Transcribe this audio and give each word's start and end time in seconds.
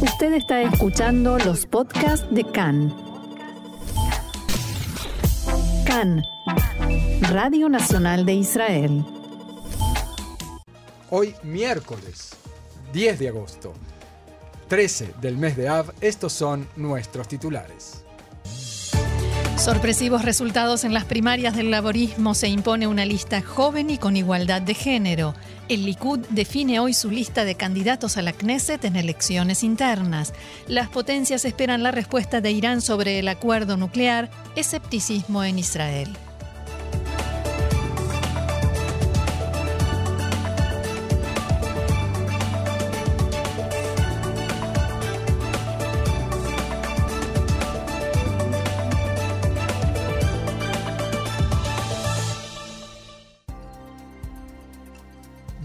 Usted 0.00 0.34
está 0.34 0.60
escuchando 0.60 1.38
los 1.38 1.64
podcasts 1.64 2.26
de 2.30 2.44
CAN. 2.44 2.94
CAN, 5.86 6.22
Radio 7.30 7.70
Nacional 7.70 8.26
de 8.26 8.34
Israel. 8.34 9.04
Hoy 11.08 11.34
miércoles 11.42 12.36
10 12.92 13.18
de 13.18 13.28
agosto, 13.28 13.72
13 14.68 15.14
del 15.22 15.38
mes 15.38 15.56
de 15.56 15.68
Av, 15.70 15.90
estos 16.02 16.34
son 16.34 16.68
nuestros 16.76 17.26
titulares. 17.26 18.04
Sorpresivos 19.56 20.24
resultados 20.24 20.84
en 20.84 20.92
las 20.92 21.06
primarias 21.06 21.56
del 21.56 21.70
laborismo 21.70 22.34
se 22.34 22.48
impone 22.48 22.86
una 22.86 23.06
lista 23.06 23.40
joven 23.40 23.88
y 23.88 23.96
con 23.96 24.14
igualdad 24.16 24.60
de 24.60 24.74
género. 24.74 25.34
El 25.68 25.84
Likud 25.84 26.20
define 26.30 26.78
hoy 26.78 26.94
su 26.94 27.10
lista 27.10 27.44
de 27.44 27.56
candidatos 27.56 28.16
a 28.16 28.22
la 28.22 28.32
Knesset 28.32 28.84
en 28.84 28.94
elecciones 28.94 29.64
internas. 29.64 30.32
Las 30.68 30.88
potencias 30.88 31.44
esperan 31.44 31.82
la 31.82 31.90
respuesta 31.90 32.40
de 32.40 32.52
Irán 32.52 32.80
sobre 32.80 33.18
el 33.18 33.26
acuerdo 33.26 33.76
nuclear, 33.76 34.30
escepticismo 34.54 35.42
en 35.42 35.58
Israel. 35.58 36.16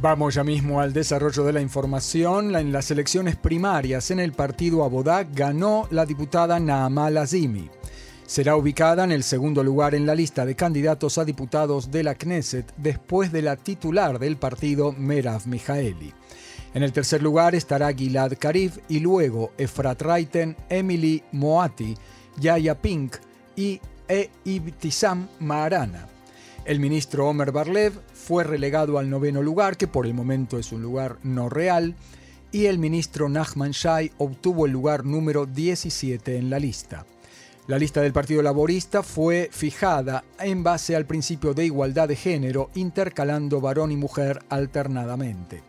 Vamos 0.02 0.34
ya 0.34 0.44
mismo 0.44 0.82
al 0.82 0.94
desarrollo 0.94 1.44
de 1.44 1.54
la 1.54 1.62
información. 1.62 2.56
En 2.56 2.72
las 2.72 2.90
elecciones 2.90 3.36
primarias 3.36 4.10
en 4.10 4.20
el 4.20 4.34
partido 4.34 4.84
Abodá 4.84 5.24
ganó 5.26 5.88
la 5.92 6.08
diputada 6.08 6.60
Naama 6.60 7.12
Lazimi. 7.12 7.70
Será 8.26 8.56
ubicada 8.56 9.04
en 9.04 9.12
el 9.12 9.22
segundo 9.22 9.64
lugar 9.64 9.94
en 9.94 10.08
la 10.08 10.16
lista 10.16 10.44
de 10.44 10.56
candidatos 10.56 11.20
a 11.20 11.24
diputados 11.24 11.92
de 11.92 12.02
la 12.02 12.16
Knesset 12.16 12.74
después 12.78 13.32
de 13.32 13.44
la 13.44 13.58
titular 13.58 14.18
del 14.18 14.38
partido 14.38 14.92
Merav 14.92 15.46
Mijaeli. 15.46 16.12
En 16.74 16.82
el 16.82 16.94
tercer 16.94 17.22
lugar 17.22 17.54
estará 17.54 17.94
Gilad 17.94 18.34
Karif 18.40 18.80
y 18.90 19.02
luego 19.02 19.52
Efrat 19.60 20.02
Raiten, 20.02 20.58
Emily 20.68 21.22
Moati, 21.32 21.96
Yaya 22.40 22.74
Pink 22.82 23.18
y 23.56 23.80
e 24.08 24.32
Ibtisam 24.46 25.28
Maharana. 25.40 26.08
El 26.64 26.80
ministro 26.80 27.28
Omer 27.28 27.52
Barlev 27.52 27.94
fue 28.14 28.44
relegado 28.44 29.00
al 29.00 29.10
noveno 29.10 29.42
lugar, 29.42 29.78
que 29.78 29.88
por 29.88 30.06
el 30.06 30.14
momento 30.14 30.60
es 30.60 30.72
un 30.72 30.84
lugar 30.84 31.18
no 31.24 31.50
real, 31.50 31.96
y 32.52 32.68
el 32.68 32.78
ministro 32.78 33.30
Nachman 33.30 33.72
Shai 33.72 34.12
obtuvo 34.20 34.68
el 34.68 34.72
lugar 34.72 35.04
número 35.04 35.48
17 35.48 36.38
en 36.38 36.52
la 36.52 36.60
lista. 36.60 37.06
La 37.66 37.80
lista 37.80 38.02
del 38.02 38.14
Partido 38.14 38.44
Laborista 38.44 39.02
fue 39.02 39.50
fijada 39.52 40.24
en 40.40 40.62
base 40.62 40.96
al 40.96 41.06
principio 41.06 41.56
de 41.56 41.66
igualdad 41.66 42.08
de 42.08 42.16
género, 42.16 42.70
intercalando 42.76 43.60
varón 43.60 43.92
y 43.92 43.98
mujer 43.98 44.44
alternadamente. 44.50 45.64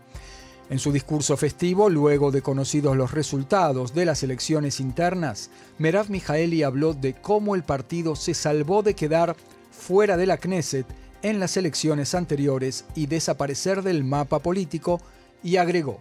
En 0.68 0.78
su 0.78 0.92
discurso 0.92 1.36
festivo, 1.36 1.90
luego 1.90 2.30
de 2.30 2.42
conocidos 2.42 2.96
los 2.96 3.12
resultados 3.12 3.94
de 3.94 4.06
las 4.06 4.22
elecciones 4.22 4.80
internas, 4.80 5.50
Merav 5.78 6.10
Mijaeli 6.10 6.62
habló 6.62 6.94
de 6.94 7.14
cómo 7.14 7.54
el 7.54 7.62
partido 7.62 8.16
se 8.16 8.34
salvó 8.34 8.82
de 8.82 8.94
quedar 8.94 9.36
fuera 9.83 10.16
de 10.16 10.27
la 10.27 10.36
Knesset 10.36 10.86
en 11.22 11.41
las 11.41 11.56
elecciones 11.56 12.14
anteriores 12.14 12.84
y 12.94 13.06
desaparecer 13.06 13.83
del 13.83 14.05
mapa 14.05 14.39
político 14.39 15.00
y 15.42 15.56
agregó. 15.56 16.00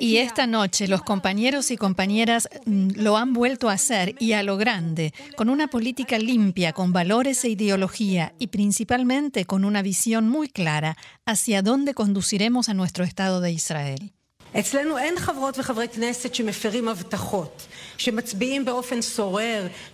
Y 0.00 0.16
esta 0.16 0.46
noche 0.48 0.88
los 0.88 1.02
compañeros 1.02 1.70
y 1.70 1.76
compañeras 1.76 2.48
mm, 2.66 2.88
lo 2.96 3.16
han 3.16 3.32
vuelto 3.32 3.68
a 3.68 3.74
hacer 3.74 4.16
y 4.18 4.32
a 4.32 4.42
lo 4.42 4.56
grande, 4.56 5.14
con 5.36 5.50
una 5.50 5.68
política 5.68 6.18
limpia, 6.18 6.72
con 6.72 6.92
valores 6.92 7.44
e 7.44 7.50
ideología 7.50 8.34
y 8.40 8.48
principalmente 8.48 9.44
con 9.44 9.64
una 9.64 9.82
visión 9.82 10.28
muy 10.28 10.48
clara 10.48 10.96
hacia 11.26 11.62
dónde 11.62 11.94
conduciremos 11.94 12.68
a 12.68 12.74
nuestro 12.74 13.04
Estado 13.04 13.40
de 13.40 13.52
Israel. 13.52 14.17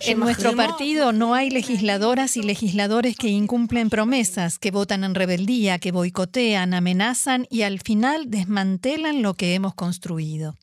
En 0.01 0.19
nuestro 0.19 0.55
partido 0.55 1.11
no 1.11 1.33
hay 1.33 1.49
legisladoras 1.49 2.37
y 2.37 2.43
legisladores 2.43 3.17
que 3.17 3.27
incumplen 3.27 3.89
promesas, 3.89 4.57
que 4.59 4.71
votan 4.71 5.03
en 5.03 5.15
rebeldía, 5.15 5.79
que 5.79 5.91
boicotean, 5.91 6.73
amenazan 6.73 7.47
y 7.49 7.63
al 7.63 7.81
final 7.81 8.29
desmantelan 8.29 9.21
lo 9.21 9.33
que 9.33 9.55
hemos 9.55 9.73
construido. 9.73 10.55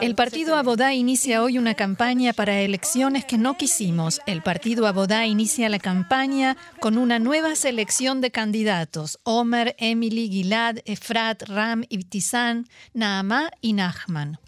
El 0.00 0.16
partido 0.16 0.56
Abodá 0.56 0.92
inicia 0.92 1.40
hoy 1.40 1.58
una 1.58 1.74
campaña 1.74 2.32
para 2.32 2.60
elecciones 2.60 3.24
que 3.24 3.38
no 3.38 3.56
quisimos. 3.56 4.20
El 4.26 4.42
partido 4.42 4.88
Abodá 4.88 5.26
inicia 5.26 5.68
la 5.68 5.78
campaña 5.78 6.56
con 6.80 6.98
una 6.98 7.20
nueva 7.20 7.54
selección 7.54 8.20
de 8.20 8.32
candidatos: 8.32 9.20
Omer, 9.22 9.76
Emily, 9.78 10.28
Gilad, 10.28 10.78
Efrat, 10.86 11.44
Ram, 11.44 11.84
Ibtizan, 11.88 12.66
Naamá 12.94 13.50
y 13.60 13.74
Nachman. 13.74 14.40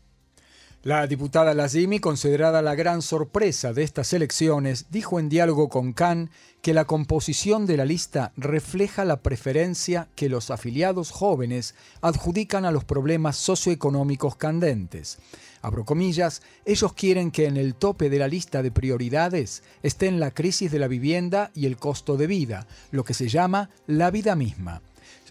La 0.84 1.08
diputada 1.08 1.54
Lazimi, 1.54 1.98
considerada 1.98 2.62
la 2.62 2.76
gran 2.76 3.02
sorpresa 3.02 3.72
de 3.72 3.82
estas 3.82 4.12
elecciones, 4.12 4.86
dijo 4.90 5.18
en 5.18 5.28
diálogo 5.28 5.68
con 5.68 5.92
Khan 5.92 6.30
que 6.62 6.72
la 6.72 6.84
composición 6.84 7.66
de 7.66 7.76
la 7.76 7.84
lista 7.84 8.30
refleja 8.36 9.04
la 9.04 9.16
preferencia 9.16 10.06
que 10.14 10.28
los 10.28 10.52
afiliados 10.52 11.10
jóvenes 11.10 11.74
adjudican 12.00 12.64
a 12.64 12.70
los 12.70 12.84
problemas 12.84 13.36
socioeconómicos 13.36 14.36
candentes. 14.36 15.18
Abro 15.62 15.84
comillas, 15.84 16.42
ellos 16.64 16.92
quieren 16.92 17.32
que 17.32 17.46
en 17.46 17.56
el 17.56 17.74
tope 17.74 18.08
de 18.08 18.20
la 18.20 18.28
lista 18.28 18.62
de 18.62 18.70
prioridades 18.70 19.64
estén 19.82 20.20
la 20.20 20.30
crisis 20.30 20.70
de 20.70 20.78
la 20.78 20.86
vivienda 20.86 21.50
y 21.56 21.66
el 21.66 21.76
costo 21.76 22.16
de 22.16 22.28
vida, 22.28 22.68
lo 22.92 23.02
que 23.02 23.14
se 23.14 23.28
llama 23.28 23.68
la 23.88 24.12
vida 24.12 24.36
misma. 24.36 24.80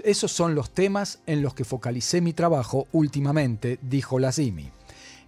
Esos 0.04 0.34
son 0.34 0.56
los 0.56 0.72
temas 0.72 1.20
en 1.26 1.42
los 1.42 1.54
que 1.54 1.64
focalicé 1.64 2.20
mi 2.20 2.34
trabajo 2.34 2.88
últimamente, 2.92 3.80
dijo 3.82 4.20
Lazimi. 4.20 4.77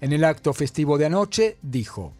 En 0.01 0.13
el 0.13 0.23
acto 0.23 0.53
festivo 0.53 0.97
de 0.97 1.07
anoche 1.07 1.57
dijo, 1.61 2.13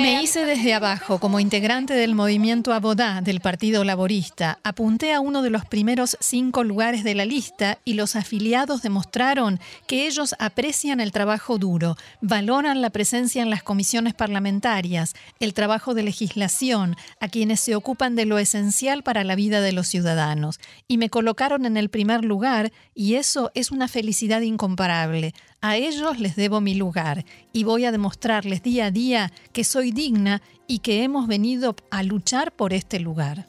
me 0.00 0.22
hice 0.22 0.44
desde 0.44 0.74
abajo 0.74 1.18
como 1.18 1.40
integrante 1.40 1.94
del 1.94 2.14
movimiento 2.14 2.72
Abodá 2.72 3.20
del 3.20 3.40
Partido 3.40 3.84
Laborista. 3.84 4.58
Apunté 4.62 5.12
a 5.12 5.20
uno 5.20 5.40
de 5.42 5.50
los 5.50 5.64
primeros 5.64 6.16
cinco 6.20 6.64
lugares 6.64 7.04
de 7.04 7.14
la 7.14 7.24
lista 7.24 7.78
y 7.84 7.94
los 7.94 8.16
afiliados 8.16 8.82
demostraron 8.82 9.60
que 9.86 10.06
ellos 10.06 10.34
aprecian 10.38 11.00
el 11.00 11.12
trabajo 11.12 11.58
duro, 11.58 11.96
valoran 12.20 12.82
la 12.82 12.90
presencia 12.90 13.42
en 13.42 13.50
las 13.50 13.62
comisiones 13.62 14.14
parlamentarias, 14.14 15.14
el 15.40 15.54
trabajo 15.54 15.94
de 15.94 16.02
legislación, 16.02 16.96
a 17.20 17.28
quienes 17.28 17.60
se 17.60 17.76
ocupan 17.76 18.16
de 18.16 18.26
lo 18.26 18.38
esencial 18.38 19.02
para 19.02 19.24
la 19.24 19.36
vida 19.36 19.60
de 19.60 19.72
los 19.72 19.86
ciudadanos. 19.86 20.58
Y 20.88 20.98
me 20.98 21.10
colocaron 21.10 21.66
en 21.66 21.76
el 21.76 21.88
primer 21.88 22.24
lugar 22.24 22.72
y 22.94 23.14
eso 23.14 23.50
es 23.54 23.70
una 23.70 23.88
felicidad 23.88 24.40
incomparable. 24.40 25.34
A 25.66 25.78
ellos 25.78 26.20
les 26.20 26.36
debo 26.36 26.60
mi 26.60 26.74
lugar 26.74 27.24
y 27.50 27.64
voy 27.64 27.86
a 27.86 27.90
demostrarles 27.90 28.62
día 28.62 28.84
a 28.84 28.90
día 28.90 29.32
que 29.54 29.64
soy 29.64 29.92
digna 29.92 30.42
y 30.66 30.80
que 30.80 31.02
hemos 31.04 31.26
venido 31.26 31.74
a 31.90 32.02
luchar 32.02 32.52
por 32.52 32.74
este 32.74 33.00
lugar. 33.00 33.46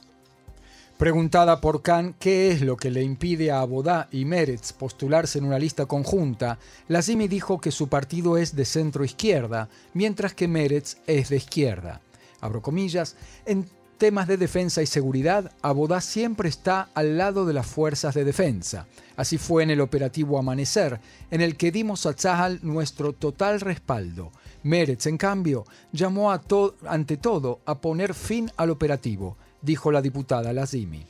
Preguntada 0.98 1.59
por 1.59 1.82
Khan 1.82 2.16
qué 2.17 2.52
es 2.52 2.62
lo 2.62 2.78
que 2.78 2.90
le 2.90 3.03
impide 3.03 3.52
a 3.52 3.59
Abodá 3.59 4.08
y 4.14 4.23
Meretz 4.23 4.72
postularse 4.72 5.40
en 5.40 5.46
una 5.46 5.59
lista 5.59 5.88
conjunta, 5.88 6.58
Lazimi 6.88 7.28
dijo 7.28 7.59
que 7.59 7.72
su 7.72 7.90
partido 7.90 8.38
es 8.38 8.56
de 8.56 8.64
centro 8.64 9.03
izquierda, 9.03 9.67
mientras 9.94 10.34
que 10.34 10.47
Meretz 10.47 10.96
es 11.08 11.28
de 11.28 11.35
izquierda. 11.35 12.00
Abro 12.40 12.62
comillas, 12.62 13.17
en 13.46 13.67
temas 13.97 14.28
de 14.28 14.38
defensa 14.38 14.82
y 14.82 14.86
seguridad, 14.86 15.52
Abodá 15.62 16.02
siempre 16.02 16.50
está 16.50 16.90
al 16.94 17.18
lado 17.18 17.46
de 17.46 17.53
las 17.53 17.66
fuerzas 17.66 18.14
de 18.14 18.24
defensa. 18.24 18.88
Así 19.16 19.38
fue 19.38 19.64
en 19.64 19.72
el 19.72 19.82
operativo 19.82 20.38
Amanecer, 20.38 21.00
en 21.32 21.42
el 21.42 21.56
que 21.56 21.72
dimos 21.72 22.06
a 22.06 22.14
Tzahal 22.14 22.59
nuestro 22.64 23.14
total 23.14 23.62
respaldo. 23.62 24.32
Meretz, 24.64 25.06
en 25.06 25.18
cambio, 25.18 25.66
llamó 25.92 26.32
ante 26.32 27.18
todo 27.18 27.59
a 27.66 27.80
poner 27.80 28.14
fin 28.14 28.52
al 28.58 28.70
operativo, 28.70 29.38
dijo 29.62 29.92
la 29.92 30.02
diputada 30.02 30.53
Lazimi. 30.53 31.06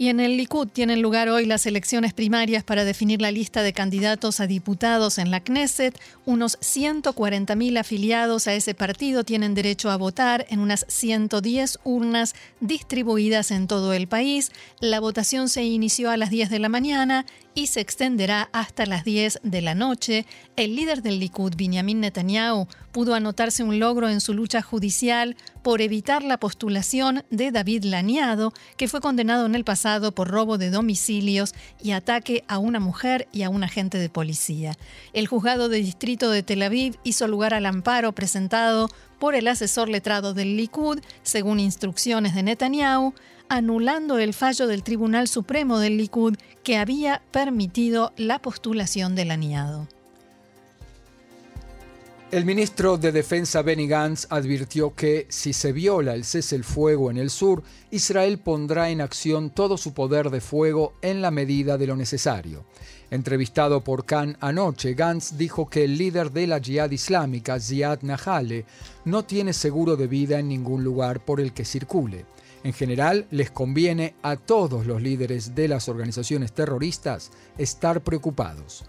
Y 0.00 0.08
en 0.08 0.18
el 0.18 0.38
Likud 0.38 0.68
tienen 0.68 1.02
lugar 1.02 1.28
hoy 1.28 1.44
las 1.44 1.66
elecciones 1.66 2.14
primarias 2.14 2.64
para 2.64 2.86
definir 2.86 3.20
la 3.20 3.30
lista 3.30 3.62
de 3.62 3.74
candidatos 3.74 4.40
a 4.40 4.46
diputados 4.46 5.18
en 5.18 5.30
la 5.30 5.40
Knesset. 5.40 6.00
Unos 6.24 6.58
140.000 6.60 7.78
afiliados 7.78 8.46
a 8.46 8.54
ese 8.54 8.72
partido 8.72 9.24
tienen 9.24 9.54
derecho 9.54 9.90
a 9.90 9.98
votar 9.98 10.46
en 10.48 10.60
unas 10.60 10.86
110 10.88 11.80
urnas 11.84 12.34
distribuidas 12.60 13.50
en 13.50 13.66
todo 13.66 13.92
el 13.92 14.08
país. 14.08 14.52
La 14.80 15.00
votación 15.00 15.50
se 15.50 15.64
inició 15.64 16.10
a 16.10 16.16
las 16.16 16.30
10 16.30 16.48
de 16.48 16.60
la 16.60 16.70
mañana 16.70 17.26
y 17.60 17.66
se 17.66 17.80
extenderá 17.80 18.48
hasta 18.54 18.86
las 18.86 19.04
10 19.04 19.40
de 19.42 19.60
la 19.60 19.74
noche. 19.74 20.24
El 20.56 20.76
líder 20.76 21.02
del 21.02 21.20
Likud, 21.20 21.54
Benjamin 21.58 22.00
Netanyahu, 22.00 22.66
pudo 22.90 23.14
anotarse 23.14 23.62
un 23.62 23.78
logro 23.78 24.08
en 24.08 24.22
su 24.22 24.32
lucha 24.32 24.62
judicial 24.62 25.36
por 25.62 25.82
evitar 25.82 26.22
la 26.22 26.40
postulación 26.40 27.22
de 27.28 27.50
David 27.50 27.84
Laniado, 27.84 28.54
que 28.78 28.88
fue 28.88 29.02
condenado 29.02 29.44
en 29.44 29.54
el 29.54 29.64
pasado 29.64 30.12
por 30.12 30.28
robo 30.28 30.56
de 30.56 30.70
domicilios 30.70 31.54
y 31.82 31.90
ataque 31.90 32.44
a 32.48 32.56
una 32.56 32.80
mujer 32.80 33.28
y 33.30 33.42
a 33.42 33.50
un 33.50 33.62
agente 33.62 33.98
de 33.98 34.08
policía. 34.08 34.78
El 35.12 35.26
juzgado 35.26 35.68
de 35.68 35.82
distrito 35.82 36.30
de 36.30 36.42
Tel 36.42 36.62
Aviv 36.62 36.96
hizo 37.04 37.28
lugar 37.28 37.52
al 37.52 37.66
amparo 37.66 38.12
presentado 38.12 38.88
por 39.18 39.34
el 39.34 39.46
asesor 39.48 39.90
letrado 39.90 40.32
del 40.32 40.56
Likud, 40.56 41.00
según 41.22 41.60
instrucciones 41.60 42.34
de 42.34 42.42
Netanyahu, 42.42 43.12
anulando 43.50 44.18
el 44.18 44.32
fallo 44.32 44.68
del 44.68 44.84
Tribunal 44.84 45.26
Supremo 45.26 45.80
del 45.80 45.96
Likud 45.96 46.36
que 46.62 46.76
había 46.78 47.20
permitido 47.32 48.12
la 48.16 48.38
postulación 48.38 49.16
del 49.16 49.32
aniado. 49.32 49.88
El 52.30 52.44
ministro 52.44 52.96
de 52.96 53.10
Defensa 53.10 53.60
Benny 53.62 53.88
Gantz 53.88 54.28
advirtió 54.30 54.94
que 54.94 55.26
si 55.30 55.52
se 55.52 55.72
viola 55.72 56.14
el 56.14 56.24
cese 56.24 56.54
el 56.54 56.62
fuego 56.62 57.10
en 57.10 57.16
el 57.16 57.28
sur, 57.28 57.64
Israel 57.90 58.38
pondrá 58.38 58.88
en 58.90 59.00
acción 59.00 59.50
todo 59.50 59.76
su 59.76 59.94
poder 59.94 60.30
de 60.30 60.40
fuego 60.40 60.92
en 61.02 61.20
la 61.20 61.32
medida 61.32 61.76
de 61.76 61.88
lo 61.88 61.96
necesario. 61.96 62.64
Entrevistado 63.10 63.82
por 63.82 64.04
Khan 64.04 64.36
anoche, 64.38 64.94
Gantz 64.94 65.36
dijo 65.36 65.68
que 65.68 65.82
el 65.82 65.98
líder 65.98 66.30
de 66.30 66.46
la 66.46 66.60
Jihad 66.60 66.92
Islámica, 66.92 67.58
Ziad 67.58 68.02
Nahale, 68.02 68.64
no 69.04 69.24
tiene 69.24 69.52
seguro 69.52 69.96
de 69.96 70.06
vida 70.06 70.38
en 70.38 70.46
ningún 70.46 70.84
lugar 70.84 71.18
por 71.24 71.40
el 71.40 71.52
que 71.52 71.64
circule. 71.64 72.26
En 72.62 72.72
general, 72.72 73.26
les 73.30 73.50
conviene 73.50 74.14
a 74.22 74.36
todos 74.36 74.86
los 74.86 75.00
líderes 75.00 75.54
de 75.54 75.68
las 75.68 75.88
organizaciones 75.88 76.52
terroristas 76.52 77.30
estar 77.56 78.02
preocupados. 78.02 78.84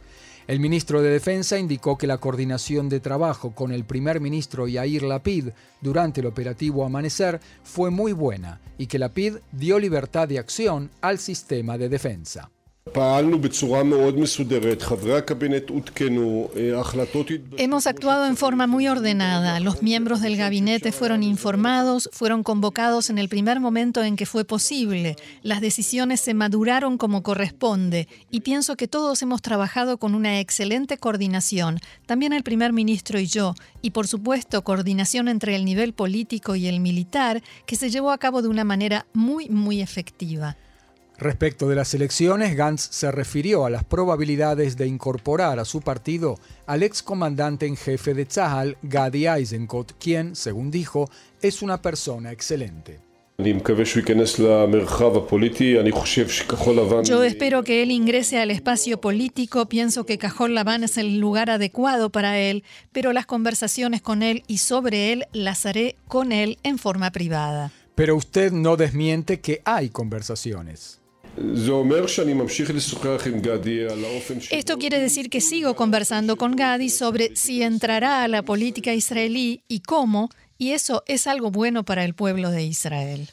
El 0.48 0.60
ministro 0.60 1.02
de 1.02 1.12
Defensa 1.12 1.58
indicó 1.58 1.98
que 1.98 2.08
la 2.08 2.18
coordinación 2.18 2.90
de 2.90 3.00
trabajo 3.00 3.56
con 3.56 3.72
el 3.72 3.86
primer 3.86 4.20
ministro 4.20 4.68
Yair 4.68 5.04
Lapid 5.04 5.50
durante 5.80 6.20
el 6.20 6.28
operativo 6.28 6.84
Amanecer 6.84 7.40
fue 7.64 7.90
muy 7.92 8.12
buena 8.12 8.60
y 8.78 8.88
que 8.88 9.00
Lapid 9.00 9.38
dio 9.54 9.80
libertad 9.80 10.28
de 10.28 10.40
acción 10.40 10.92
al 11.00 11.20
sistema 11.20 11.78
de 11.78 11.88
defensa. 11.88 12.50
Hemos 17.58 17.86
actuado 17.86 18.26
en 18.26 18.36
forma 18.36 18.66
muy 18.66 18.88
ordenada. 18.88 19.60
Los 19.60 19.84
miembros 19.84 20.20
del 20.22 20.36
gabinete 20.36 20.92
fueron 20.92 21.22
informados, 21.22 22.10
fueron 22.12 22.42
convocados 22.42 23.12
en 23.12 23.20
el 23.20 23.30
primer 23.30 23.60
momento 23.60 24.04
en 24.04 24.16
que 24.16 24.26
fue 24.26 24.46
posible. 24.46 25.16
Las 25.44 25.62
decisiones 25.62 26.22
se 26.22 26.34
maduraron 26.34 26.98
como 26.98 27.22
corresponde 27.22 28.08
y 28.32 28.42
pienso 28.42 28.76
que 28.76 28.88
todos 28.88 29.22
hemos 29.22 29.44
trabajado 29.44 29.98
con 29.98 30.16
una 30.16 30.40
excelente 30.40 30.98
coordinación, 30.98 31.80
también 32.08 32.34
el 32.34 32.42
primer 32.42 32.74
ministro 32.74 33.20
y 33.20 33.28
yo, 33.28 33.54
y 33.84 33.92
por 33.92 34.08
supuesto 34.08 34.64
coordinación 34.64 35.28
entre 35.28 35.56
el 35.56 35.66
nivel 35.66 35.94
político 35.94 36.56
y 36.56 36.66
el 36.66 36.80
militar, 36.80 37.44
que 37.68 37.76
se 37.76 37.92
llevó 37.92 38.12
a 38.12 38.18
cabo 38.18 38.42
de 38.42 38.48
una 38.48 38.64
manera 38.64 39.06
muy, 39.14 39.50
muy 39.50 39.82
efectiva. 39.82 40.58
Respecto 41.22 41.70
de 41.70 41.76
las 41.76 41.94
elecciones, 41.94 42.56
Gantz 42.56 42.82
se 42.90 43.12
refirió 43.12 43.68
a 43.68 43.70
las 43.70 43.84
probabilidades 43.84 44.76
de 44.76 44.88
incorporar 44.88 45.60
a 45.60 45.66
su 45.66 45.80
partido 45.80 46.40
al 46.66 46.82
excomandante 46.82 47.68
en 47.68 47.78
jefe 47.78 48.16
de 48.16 48.26
Tzahal, 48.26 48.76
Gadi 48.82 49.28
Eisenkot, 49.28 49.94
quien, 50.00 50.36
según 50.36 50.72
dijo, 50.72 51.12
es 51.40 51.62
una 51.62 51.80
persona 51.80 52.32
excelente. 52.32 53.02
Yo 57.04 57.24
espero 57.24 57.64
que 57.64 57.84
él 57.84 57.92
ingrese 57.92 58.40
al 58.40 58.50
espacio 58.50 59.00
político. 59.00 59.68
Pienso 59.70 60.08
que 60.08 60.18
Cajol 60.18 60.56
Laván 60.56 60.84
es 60.84 60.98
el 60.98 61.20
lugar 61.20 61.52
adecuado 61.52 62.10
para 62.10 62.40
él, 62.40 62.64
pero 62.92 63.14
las 63.14 63.28
conversaciones 63.28 64.02
con 64.02 64.24
él 64.24 64.42
y 64.48 64.58
sobre 64.58 65.14
él 65.14 65.26
las 65.34 65.68
haré 65.68 65.98
con 66.08 66.32
él 66.32 66.58
en 66.64 66.80
forma 66.80 67.12
privada. 67.12 67.72
Pero 67.94 68.16
usted 68.16 68.52
no 68.52 68.76
desmiente 68.76 69.40
que 69.40 69.62
hay 69.66 69.90
conversaciones. 69.90 71.01
Esto 74.52 74.78
quiere 74.78 75.00
decir 75.00 75.30
que 75.30 75.40
sigo 75.40 75.76
conversando 75.76 76.36
con 76.36 76.56
Gadi 76.56 76.90
sobre 76.90 77.36
si 77.36 77.64
entrará 77.64 78.24
a 78.24 78.28
la 78.28 78.44
política 78.44 78.94
israelí 78.94 79.64
y 79.68 79.80
cómo, 79.80 80.30
y 80.58 80.72
eso 80.72 81.04
es 81.08 81.28
algo 81.28 81.50
bueno 81.50 81.84
para 81.84 82.04
el 82.04 82.16
pueblo 82.16 82.52
de 82.52 82.64
Israel. 82.64 83.30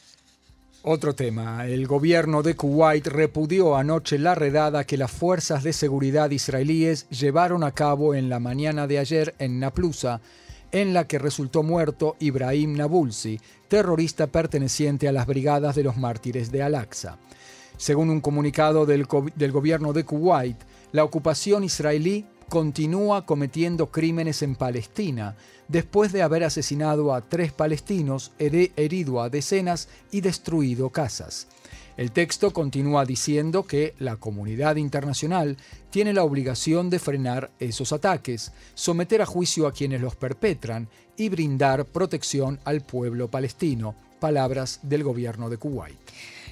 Otro 0.82 1.14
tema. 1.14 1.66
El 1.66 1.88
gobierno 1.88 2.42
de 2.42 2.54
Kuwait 2.54 3.06
repudió 3.08 3.76
anoche 3.76 4.16
la 4.16 4.36
redada 4.36 4.84
que 4.84 4.96
las 4.96 5.10
fuerzas 5.10 5.64
de 5.64 5.72
seguridad 5.72 6.30
israelíes 6.30 7.08
llevaron 7.10 7.64
a 7.64 7.72
cabo 7.72 8.14
en 8.14 8.28
la 8.28 8.38
mañana 8.38 8.86
de 8.86 9.00
ayer 9.00 9.34
en 9.40 9.58
Naplusa, 9.58 10.20
en 10.70 10.94
la 10.94 11.06
que 11.08 11.18
resultó 11.18 11.64
muerto 11.64 12.16
Ibrahim 12.20 12.76
Nabulsi, 12.76 13.40
terrorista 13.66 14.28
perteneciente 14.28 15.08
a 15.08 15.12
las 15.12 15.26
Brigadas 15.26 15.74
de 15.74 15.82
los 15.82 15.96
Mártires 15.96 16.52
de 16.52 16.62
Al-Aqsa. 16.62 17.18
Según 17.78 18.10
un 18.10 18.20
comunicado 18.20 18.86
del, 18.86 19.06
gobierno 19.06 19.92
de 19.92 20.04
Kuwait, 20.04 20.56
la 20.90 21.04
ocupación 21.04 21.62
israelí 21.62 22.26
continúa 22.48 23.25
cometiendo 23.25 23.92
crímenes 23.92 24.42
en 24.42 24.56
Palestina, 24.56 25.36
después 25.69 26.12
de 26.12 26.22
haber 26.22 26.42
asesinado 26.42 27.14
a 27.14 27.20
tres 27.20 27.52
palestinos, 27.52 28.32
herido 28.38 29.22
a 29.22 29.30
decenas 29.30 29.88
y 30.10 30.22
destruido 30.22 30.90
casas. 30.90 31.46
El 31.96 32.10
texto 32.10 32.52
continúa 32.52 33.04
diciendo 33.04 33.62
que 33.64 33.94
la 34.00 34.16
comunidad 34.16 34.75
internacional 34.75 35.56
tiene 35.90 36.12
la 36.12 36.25
obligación 36.25 36.90
de 36.90 36.98
frenar 36.98 37.50
esos 37.60 37.92
ataques, 37.92 38.50
someter 38.75 39.22
a 39.22 39.26
juicio 39.26 39.69
a 39.69 39.72
quienes 39.72 40.00
los 40.00 40.16
perpetran 40.16 40.88
y 41.16 41.28
brindar 41.28 41.84
protección 41.84 42.58
al 42.64 42.80
pueblo 42.80 43.30
palestino. 43.30 43.94
Palabras 44.19 44.80
del 44.82 45.04
gobierno 45.04 45.48
de 45.48 45.58
Kuwait. 45.58 45.98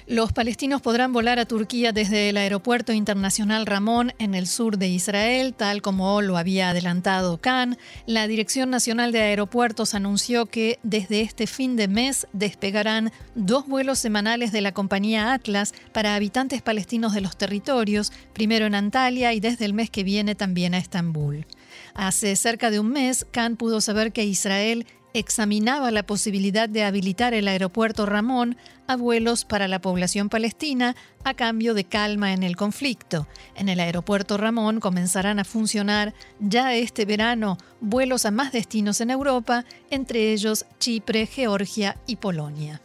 Los 0.09 0.31
palestinos 0.31 0.81
podrán 0.81 1.11
volar 1.11 1.37
a 1.37 1.45
Turquía 1.45 1.91
desde 1.91 2.29
el 2.29 2.37
Aeropuerto 2.37 2.93
Internacional 2.93 3.65
Ramón 3.65 4.13
en 4.19 4.35
el 4.35 4.47
sur 4.47 4.77
de 4.77 4.87
Israel, 4.87 5.53
tal 5.53 5.81
como 5.81 6.21
lo 6.21 6.37
había 6.37 6.69
adelantado 6.69 7.41
Khan. 7.41 7.77
La 8.05 8.25
Dirección 8.25 8.69
Nacional 8.69 9.11
de 9.11 9.19
Aeropuertos 9.19 9.95
anunció 9.95 10.45
que 10.45 10.79
desde 10.81 11.19
este 11.19 11.45
fin 11.45 11.75
de 11.75 11.89
mes 11.89 12.25
despegarán 12.31 13.11
dos 13.35 13.67
vuelos 13.67 13.99
semanales 13.99 14.53
de 14.53 14.61
la 14.61 14.73
compañía 14.73 15.33
Atlas 15.33 15.73
para 15.91 16.15
habitantes 16.15 16.61
palestinos 16.61 17.13
de 17.13 17.19
los 17.19 17.37
territorios, 17.37 18.13
primero 18.31 18.65
en 18.65 18.75
Antalya 18.75 19.33
y 19.33 19.41
desde 19.41 19.65
el 19.65 19.73
mes 19.73 19.89
que 19.89 20.05
viene 20.05 20.35
también 20.35 20.73
a 20.73 20.77
Estambul. 20.77 21.45
Hace 21.93 22.33
cerca 22.37 22.71
de 22.71 22.79
un 22.79 22.91
mes, 22.91 23.25
Khan 23.31 23.57
pudo 23.57 23.81
saber 23.81 24.13
que 24.13 24.23
Israel 24.23 24.85
examinaba 25.13 25.91
la 25.91 26.03
posibilidad 26.03 26.69
de 26.69 26.83
habilitar 26.83 27.33
el 27.33 27.47
aeropuerto 27.47 28.05
Ramón 28.05 28.57
a 28.87 28.95
vuelos 28.95 29.45
para 29.45 29.67
la 29.67 29.79
población 29.79 30.29
palestina 30.29 30.95
a 31.23 31.33
cambio 31.33 31.73
de 31.73 31.83
calma 31.83 32.33
en 32.33 32.43
el 32.43 32.55
conflicto. 32.55 33.27
En 33.55 33.69
el 33.69 33.79
aeropuerto 33.79 34.37
Ramón 34.37 34.79
comenzarán 34.79 35.39
a 35.39 35.43
funcionar 35.43 36.13
ya 36.39 36.73
este 36.75 37.05
verano 37.05 37.57
vuelos 37.81 38.25
a 38.25 38.31
más 38.31 38.51
destinos 38.51 39.01
en 39.01 39.09
Europa, 39.09 39.65
entre 39.89 40.31
ellos 40.31 40.65
Chipre, 40.79 41.25
Georgia 41.25 41.97
y 42.07 42.17
Polonia. 42.17 42.81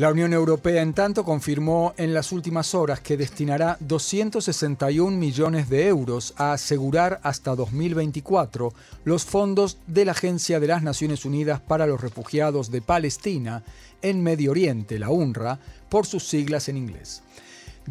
La 0.00 0.10
Unión 0.10 0.32
Europea, 0.32 0.80
en 0.80 0.94
tanto, 0.94 1.24
confirmó 1.24 1.92
en 1.98 2.14
las 2.14 2.32
últimas 2.32 2.74
horas 2.74 3.00
que 3.00 3.18
destinará 3.18 3.76
261 3.80 5.14
millones 5.14 5.68
de 5.68 5.88
euros 5.88 6.32
a 6.38 6.54
asegurar 6.54 7.20
hasta 7.22 7.54
2024 7.54 8.72
los 9.04 9.26
fondos 9.26 9.76
de 9.86 10.06
la 10.06 10.12
Agencia 10.12 10.58
de 10.58 10.68
las 10.68 10.82
Naciones 10.82 11.26
Unidas 11.26 11.60
para 11.60 11.86
los 11.86 12.00
Refugiados 12.00 12.70
de 12.70 12.80
Palestina 12.80 13.62
en 14.00 14.22
Medio 14.22 14.52
Oriente, 14.52 14.98
la 14.98 15.10
UNRWA, 15.10 15.58
por 15.90 16.06
sus 16.06 16.26
siglas 16.26 16.70
en 16.70 16.78
inglés. 16.78 17.22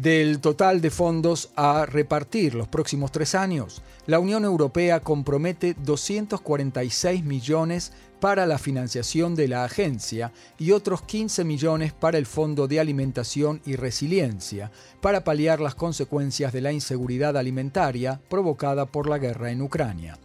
Del 0.00 0.40
total 0.40 0.80
de 0.80 0.90
fondos 0.90 1.50
a 1.56 1.84
repartir 1.84 2.54
los 2.54 2.66
próximos 2.66 3.12
tres 3.12 3.34
años, 3.34 3.82
la 4.06 4.18
Unión 4.18 4.46
Europea 4.46 5.00
compromete 5.00 5.74
246 5.74 7.22
millones 7.22 7.92
para 8.18 8.46
la 8.46 8.56
financiación 8.56 9.34
de 9.34 9.48
la 9.48 9.62
agencia 9.62 10.32
y 10.58 10.70
otros 10.70 11.02
15 11.02 11.44
millones 11.44 11.92
para 11.92 12.16
el 12.16 12.24
Fondo 12.24 12.66
de 12.66 12.80
Alimentación 12.80 13.60
y 13.66 13.76
Resiliencia, 13.76 14.70
para 15.02 15.22
paliar 15.22 15.60
las 15.60 15.74
consecuencias 15.74 16.54
de 16.54 16.62
la 16.62 16.72
inseguridad 16.72 17.36
alimentaria 17.36 18.22
provocada 18.30 18.86
por 18.86 19.06
la 19.06 19.18
guerra 19.18 19.50
en 19.50 19.60
Ucrania. 19.60 20.16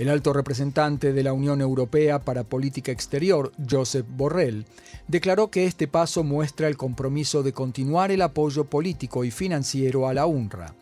El 0.00 0.08
alto 0.08 0.32
representante 0.32 1.12
de 1.12 1.22
la 1.22 1.34
Unión 1.34 1.60
Europea 1.60 2.20
para 2.20 2.42
Política 2.42 2.90
Exterior, 2.90 3.52
Josep 3.68 4.06
Borrell, 4.08 4.64
declaró 5.08 5.50
que 5.50 5.66
este 5.66 5.88
paso 5.88 6.24
muestra 6.24 6.68
el 6.68 6.78
compromiso 6.78 7.42
de 7.42 7.52
continuar 7.52 8.10
el 8.10 8.22
apoyo 8.22 8.64
político 8.64 9.24
y 9.24 9.30
financiero 9.30 10.08
a 10.08 10.14
la 10.14 10.24
UNRWA. 10.24 10.74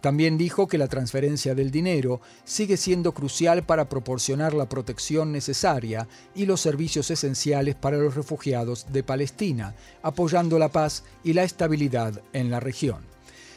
También 0.00 0.38
dijo 0.38 0.68
que 0.68 0.78
la 0.78 0.88
transferencia 0.88 1.54
del 1.54 1.70
dinero 1.70 2.22
sigue 2.44 2.78
siendo 2.78 3.12
crucial 3.12 3.62
para 3.62 3.90
proporcionar 3.90 4.54
la 4.54 4.70
protección 4.70 5.32
necesaria 5.32 6.08
y 6.34 6.46
los 6.46 6.62
servicios 6.62 7.10
esenciales 7.10 7.74
para 7.74 7.98
los 7.98 8.14
refugiados 8.14 8.86
de 8.90 9.02
Palestina, 9.02 9.74
apoyando 10.00 10.58
la 10.58 10.70
paz 10.70 11.04
y 11.22 11.34
la 11.34 11.42
estabilidad 11.42 12.22
en 12.32 12.50
la 12.50 12.58
región. 12.58 13.11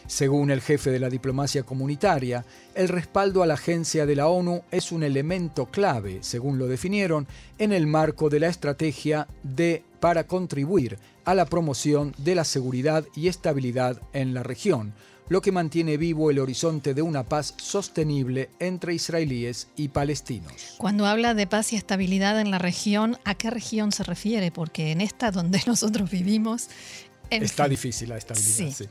Según 0.07 0.51
el 0.51 0.61
jefe 0.61 0.91
de 0.91 0.99
la 0.99 1.09
diplomacia 1.09 1.63
comunitaria, 1.63 2.45
el 2.75 2.89
respaldo 2.89 3.41
a 3.41 3.47
la 3.47 3.55
agencia 3.55 4.05
de 4.05 4.15
la 4.15 4.27
ONU 4.27 4.61
es 4.71 4.91
un 4.91 5.03
elemento 5.03 5.65
clave, 5.65 6.19
según 6.21 6.59
lo 6.59 6.67
definieron, 6.67 7.27
en 7.57 7.73
el 7.73 7.87
marco 7.87 8.29
de 8.29 8.39
la 8.39 8.47
estrategia 8.47 9.27
de 9.41 9.83
para 9.99 10.25
contribuir 10.25 10.99
a 11.25 11.33
la 11.33 11.45
promoción 11.45 12.13
de 12.19 12.35
la 12.35 12.43
seguridad 12.43 13.05
y 13.15 13.27
estabilidad 13.27 13.99
en 14.13 14.35
la 14.35 14.43
región, 14.43 14.93
lo 15.27 15.41
que 15.41 15.51
mantiene 15.51 15.97
vivo 15.97 16.29
el 16.29 16.37
horizonte 16.37 16.93
de 16.93 17.01
una 17.01 17.23
paz 17.23 17.55
sostenible 17.57 18.51
entre 18.59 18.93
israelíes 18.93 19.69
y 19.75 19.87
palestinos. 19.87 20.75
Cuando 20.77 21.07
habla 21.07 21.33
de 21.33 21.47
paz 21.47 21.73
y 21.73 21.75
estabilidad 21.75 22.39
en 22.39 22.51
la 22.51 22.59
región, 22.59 23.17
¿a 23.25 23.33
qué 23.33 23.49
región 23.49 23.91
se 23.91 24.03
refiere? 24.03 24.51
Porque 24.51 24.91
en 24.91 25.01
esta 25.01 25.31
donde 25.31 25.59
nosotros 25.65 26.11
vivimos... 26.11 26.69
Está 27.31 27.67
difícil 27.67 28.09
la 28.09 28.17
estabilidad, 28.17 28.71
sí. 28.71 28.85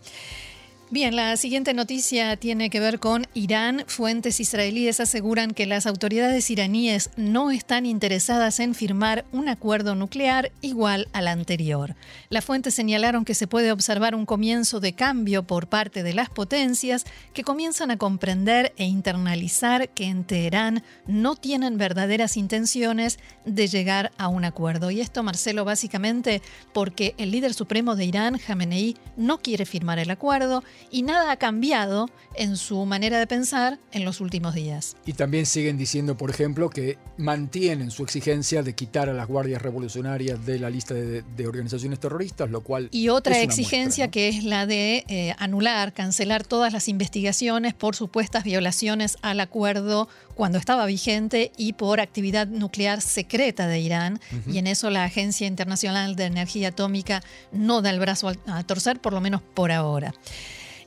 Bien, 0.94 1.16
la 1.16 1.36
siguiente 1.36 1.74
noticia 1.74 2.36
tiene 2.36 2.70
que 2.70 2.78
ver 2.78 3.00
con 3.00 3.26
Irán. 3.34 3.82
Fuentes 3.88 4.38
israelíes 4.38 5.00
aseguran 5.00 5.50
que 5.50 5.66
las 5.66 5.86
autoridades 5.86 6.48
iraníes 6.50 7.10
no 7.16 7.50
están 7.50 7.84
interesadas 7.84 8.60
en 8.60 8.76
firmar 8.76 9.24
un 9.32 9.48
acuerdo 9.48 9.96
nuclear 9.96 10.52
igual 10.60 11.08
al 11.12 11.26
anterior. 11.26 11.96
Las 12.28 12.44
fuentes 12.44 12.76
señalaron 12.76 13.24
que 13.24 13.34
se 13.34 13.48
puede 13.48 13.72
observar 13.72 14.14
un 14.14 14.24
comienzo 14.24 14.78
de 14.78 14.92
cambio 14.92 15.42
por 15.42 15.66
parte 15.66 16.04
de 16.04 16.14
las 16.14 16.30
potencias 16.30 17.06
que 17.32 17.42
comienzan 17.42 17.90
a 17.90 17.96
comprender 17.96 18.72
e 18.76 18.84
internalizar 18.84 19.88
que 19.88 20.04
en 20.04 20.22
Teherán 20.22 20.84
no 21.08 21.34
tienen 21.34 21.76
verdaderas 21.76 22.36
intenciones 22.36 23.18
de 23.44 23.66
llegar 23.66 24.12
a 24.16 24.28
un 24.28 24.44
acuerdo. 24.44 24.92
Y 24.92 25.00
esto, 25.00 25.24
Marcelo, 25.24 25.64
básicamente 25.64 26.40
porque 26.72 27.16
el 27.18 27.32
líder 27.32 27.52
supremo 27.52 27.96
de 27.96 28.04
Irán, 28.04 28.38
Jamenei, 28.38 28.96
no 29.16 29.38
quiere 29.38 29.66
firmar 29.66 29.98
el 29.98 30.12
acuerdo 30.12 30.62
y 30.90 31.02
nada 31.02 31.32
ha 31.32 31.36
cambiado 31.36 32.08
en 32.34 32.56
su 32.56 32.84
manera 32.84 33.18
de 33.18 33.26
pensar 33.26 33.78
en 33.92 34.04
los 34.04 34.20
últimos 34.20 34.54
días. 34.54 34.96
Y 35.06 35.12
también 35.12 35.46
siguen 35.46 35.78
diciendo, 35.78 36.16
por 36.16 36.30
ejemplo, 36.30 36.70
que 36.70 36.98
mantienen 37.16 37.90
su 37.90 38.02
exigencia 38.02 38.62
de 38.62 38.74
quitar 38.74 39.08
a 39.08 39.12
las 39.12 39.28
guardias 39.28 39.62
revolucionarias 39.62 40.44
de 40.44 40.58
la 40.58 40.70
lista 40.70 40.94
de, 40.94 41.46
organizaciones 41.46 42.00
terroristas, 42.00 42.50
lo 42.50 42.62
cual... 42.62 42.88
Y 42.90 43.08
otra 43.10 43.40
exigencia 43.40 44.10
que 44.10 44.28
es 44.28 44.44
la 44.44 44.66
de 44.66 45.04
eh, 45.08 45.34
anular, 45.38 45.92
cancelar 45.92 46.44
todas 46.44 46.72
las 46.72 46.88
investigaciones 46.88 47.74
por 47.74 47.94
supuestas 47.94 48.44
violaciones 48.44 49.16
al 49.22 49.40
acuerdo 49.40 50.08
cuando 50.34 50.58
estaba 50.58 50.86
vigente 50.86 51.52
y 51.56 51.74
por 51.74 52.00
actividad 52.00 52.46
nuclear 52.46 53.00
secreta 53.00 53.66
de 53.66 53.80
Irán. 53.80 54.20
Y 54.50 54.58
en 54.58 54.66
eso 54.66 54.90
la 54.90 55.04
Agencia 55.04 55.46
Internacional 55.46 56.16
de 56.16 56.24
Energía 56.24 56.68
Atómica 56.68 57.22
no 57.52 57.82
da 57.82 57.90
el 57.90 58.00
brazo 58.00 58.32
a 58.46 58.62
torcer, 58.64 59.00
por 59.00 59.12
lo 59.12 59.20
menos 59.20 59.42
por 59.42 59.70
ahora. 59.70 60.12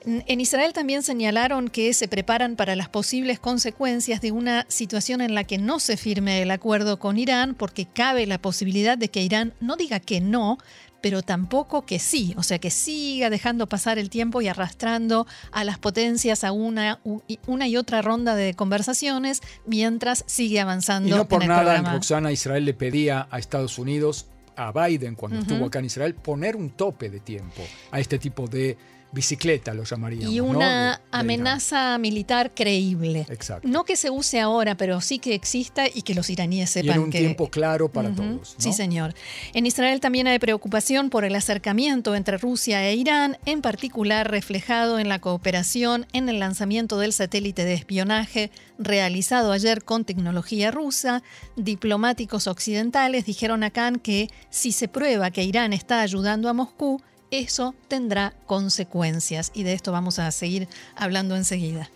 En 0.07 0.39
Israel 0.39 0.71
también 0.71 1.03
señalaron 1.03 1.67
que 1.67 1.93
se 1.93 2.07
preparan 2.07 2.55
para 2.55 2.77
las 2.77 2.87
posibles 2.87 3.39
consecuencias 3.39 4.21
de 4.21 4.31
una 4.31 4.65
situación 4.69 5.19
en 5.19 5.35
la 5.35 5.43
que 5.43 5.57
no 5.57 5.81
se 5.81 5.97
firme 5.97 6.41
el 6.41 6.49
acuerdo 6.51 6.97
con 6.97 7.17
Irán, 7.17 7.55
porque 7.55 7.85
cabe 7.85 8.25
la 8.25 8.37
posibilidad 8.37 8.97
de 8.97 9.09
que 9.09 9.21
Irán 9.21 9.53
no 9.59 9.75
diga 9.75 9.99
que 9.99 10.21
no, 10.21 10.59
pero 11.01 11.23
tampoco 11.23 11.85
que 11.85 11.99
sí, 11.99 12.33
o 12.37 12.43
sea, 12.43 12.57
que 12.57 12.71
siga 12.71 13.29
dejando 13.29 13.67
pasar 13.67 13.99
el 13.99 14.09
tiempo 14.09 14.41
y 14.41 14.47
arrastrando 14.47 15.27
a 15.51 15.65
las 15.65 15.77
potencias 15.77 16.45
a 16.45 16.53
una, 16.53 17.01
una 17.45 17.67
y 17.67 17.75
otra 17.75 18.01
ronda 18.01 18.35
de 18.35 18.53
conversaciones 18.53 19.41
mientras 19.65 20.23
sigue 20.25 20.61
avanzando. 20.61 21.09
Y 21.09 21.17
no 21.17 21.27
por 21.27 21.45
nada, 21.45 21.81
Roxana, 21.81 22.31
Israel 22.31 22.63
le 22.63 22.73
pedía 22.73 23.27
a 23.29 23.39
Estados 23.39 23.77
Unidos, 23.77 24.27
a 24.55 24.71
Biden 24.71 25.15
cuando 25.15 25.39
estuvo 25.39 25.65
acá 25.65 25.79
en 25.79 25.85
Israel, 25.85 26.15
poner 26.15 26.55
un 26.55 26.69
tope 26.69 27.09
de 27.09 27.19
tiempo 27.19 27.61
a 27.91 27.99
este 27.99 28.17
tipo 28.17 28.47
de 28.47 28.77
bicicleta 29.11 29.73
lo 29.73 29.83
llamaríamos. 29.83 30.33
Y 30.33 30.39
una 30.39 31.01
amenaza 31.11 31.97
militar 31.97 32.51
creíble. 32.53 33.25
Exacto. 33.29 33.67
No 33.67 33.83
que 33.83 33.95
se 33.95 34.09
use 34.09 34.39
ahora, 34.39 34.75
pero 34.75 35.01
sí 35.01 35.19
que 35.19 35.33
exista 35.33 35.85
y 35.87 36.01
que 36.01 36.13
los 36.13 36.29
iraníes 36.29 36.69
sepan 36.69 36.91
y 36.91 36.93
en 36.93 36.99
un 36.99 37.09
tiempo 37.09 37.49
claro 37.49 37.89
para 37.89 38.13
todos. 38.13 38.55
Sí, 38.57 38.73
señor. 38.73 39.13
En 39.53 39.65
Israel 39.65 39.99
también 39.99 40.27
hay 40.27 40.39
preocupación 40.39 41.09
por 41.09 41.25
el 41.25 41.35
acercamiento 41.35 42.15
entre 42.15 42.37
Rusia 42.37 42.87
e 42.87 42.95
Irán, 42.95 43.37
en 43.45 43.61
particular 43.61 44.29
reflejado 44.29 44.99
en 44.99 45.09
la 45.09 45.19
cooperación 45.19 46.05
en 46.13 46.29
el 46.29 46.39
lanzamiento 46.39 46.99
del 46.99 47.13
satélite 47.13 47.65
de 47.65 47.73
espionaje 47.73 48.51
realizado 48.77 49.51
ayer 49.51 49.83
con 49.83 50.05
tecnología 50.05 50.71
rusa. 50.71 51.23
Diplomáticos 51.55 52.47
occidentales 52.47 53.25
dijeron 53.25 53.63
a 53.63 53.71
Khan 53.71 53.99
que 53.99 54.29
si 54.49 54.71
se 54.71 54.87
prueba 54.87 55.31
que 55.31 55.43
Irán 55.43 55.73
está 55.73 56.01
ayudando 56.01 56.49
a 56.49 56.53
Moscú, 56.53 57.01
eso 57.31 57.75
tendrá 57.87 58.33
consecuencias 58.45 59.51
y 59.53 59.63
de 59.63 59.73
esto 59.73 59.91
vamos 59.91 60.19
a 60.19 60.31
seguir 60.31 60.67
hablando 60.95 61.35
enseguida. 61.35 61.89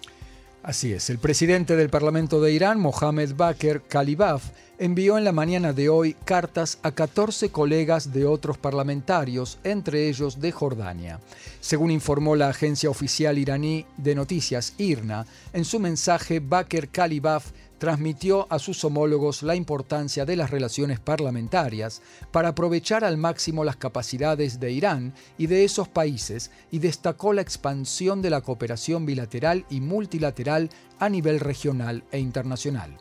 Así 0.63 0.93
es, 0.93 1.09
el 1.09 1.17
presidente 1.17 1.75
del 1.75 1.89
Parlamento 1.89 2.39
de 2.39 2.51
Irán, 2.51 2.79
Mohamed 2.79 3.33
Bakr 3.35 3.81
Kalibaf, 3.81 4.51
envió 4.77 5.17
en 5.17 5.23
la 5.23 5.31
mañana 5.31 5.73
de 5.73 5.89
hoy 5.89 6.15
cartas 6.23 6.77
a 6.83 6.91
14 6.91 7.49
colegas 7.49 8.13
de 8.13 8.25
otros 8.25 8.59
parlamentarios, 8.59 9.57
entre 9.63 10.07
ellos 10.07 10.39
de 10.39 10.51
Jordania. 10.51 11.19
Según 11.61 11.89
informó 11.89 12.35
la 12.35 12.49
agencia 12.49 12.91
oficial 12.91 13.39
iraní 13.39 13.87
de 13.97 14.13
noticias 14.13 14.73
IRNA, 14.77 15.25
en 15.53 15.65
su 15.65 15.79
mensaje 15.79 16.39
Bakr 16.39 16.89
Kalibaf 16.89 17.51
transmitió 17.81 18.45
a 18.51 18.59
sus 18.59 18.85
homólogos 18.85 19.41
la 19.41 19.55
importancia 19.55 20.23
de 20.23 20.35
las 20.35 20.51
relaciones 20.51 20.99
parlamentarias 20.99 22.03
para 22.29 22.49
aprovechar 22.49 23.03
al 23.03 23.17
máximo 23.17 23.63
las 23.63 23.75
capacidades 23.75 24.59
de 24.59 24.71
Irán 24.71 25.15
y 25.39 25.47
de 25.47 25.63
esos 25.63 25.87
países 25.87 26.51
y 26.69 26.77
destacó 26.77 27.33
la 27.33 27.41
expansión 27.41 28.21
de 28.21 28.29
la 28.29 28.41
cooperación 28.41 29.07
bilateral 29.07 29.65
y 29.67 29.81
multilateral 29.81 30.69
a 30.99 31.09
nivel 31.09 31.39
regional 31.39 32.03
e 32.11 32.19
internacional. 32.19 32.95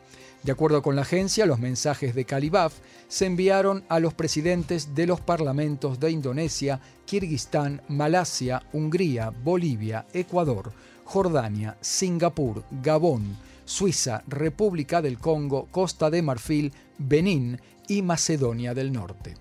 De 0.45 0.53
acuerdo 0.53 0.81
con 0.81 0.97
la 0.97 1.03
agencia, 1.03 1.45
los 1.45 1.59
mensajes 1.59 2.15
de 2.15 2.25
Kalibaf 2.25 2.73
se 3.07 3.27
enviaron 3.27 3.85
a 3.91 4.01
los 4.01 4.15
presidentes 4.15 4.95
de 4.95 5.07
los 5.07 5.21
parlamentos 5.21 6.01
de 6.01 6.11
Indonesia, 6.11 6.81
Kirguistán, 7.05 7.83
Malasia, 7.89 8.63
Hungría, 8.73 9.29
Bolivia, 9.29 10.07
Ecuador, 10.15 10.73
Jordania, 11.05 11.77
Singapur, 11.83 12.65
Gabón, 12.83 13.37
Suiza, 13.71 14.25
República 14.27 15.00
del 15.00 15.19
Congo, 15.19 15.69
Costa 15.71 16.11
de 16.11 16.23
Marfil, 16.23 16.73
Benín 16.99 17.61
y 17.87 18.03
Macedonia 18.03 18.75
del 18.75 18.93
Norte. 18.93 19.37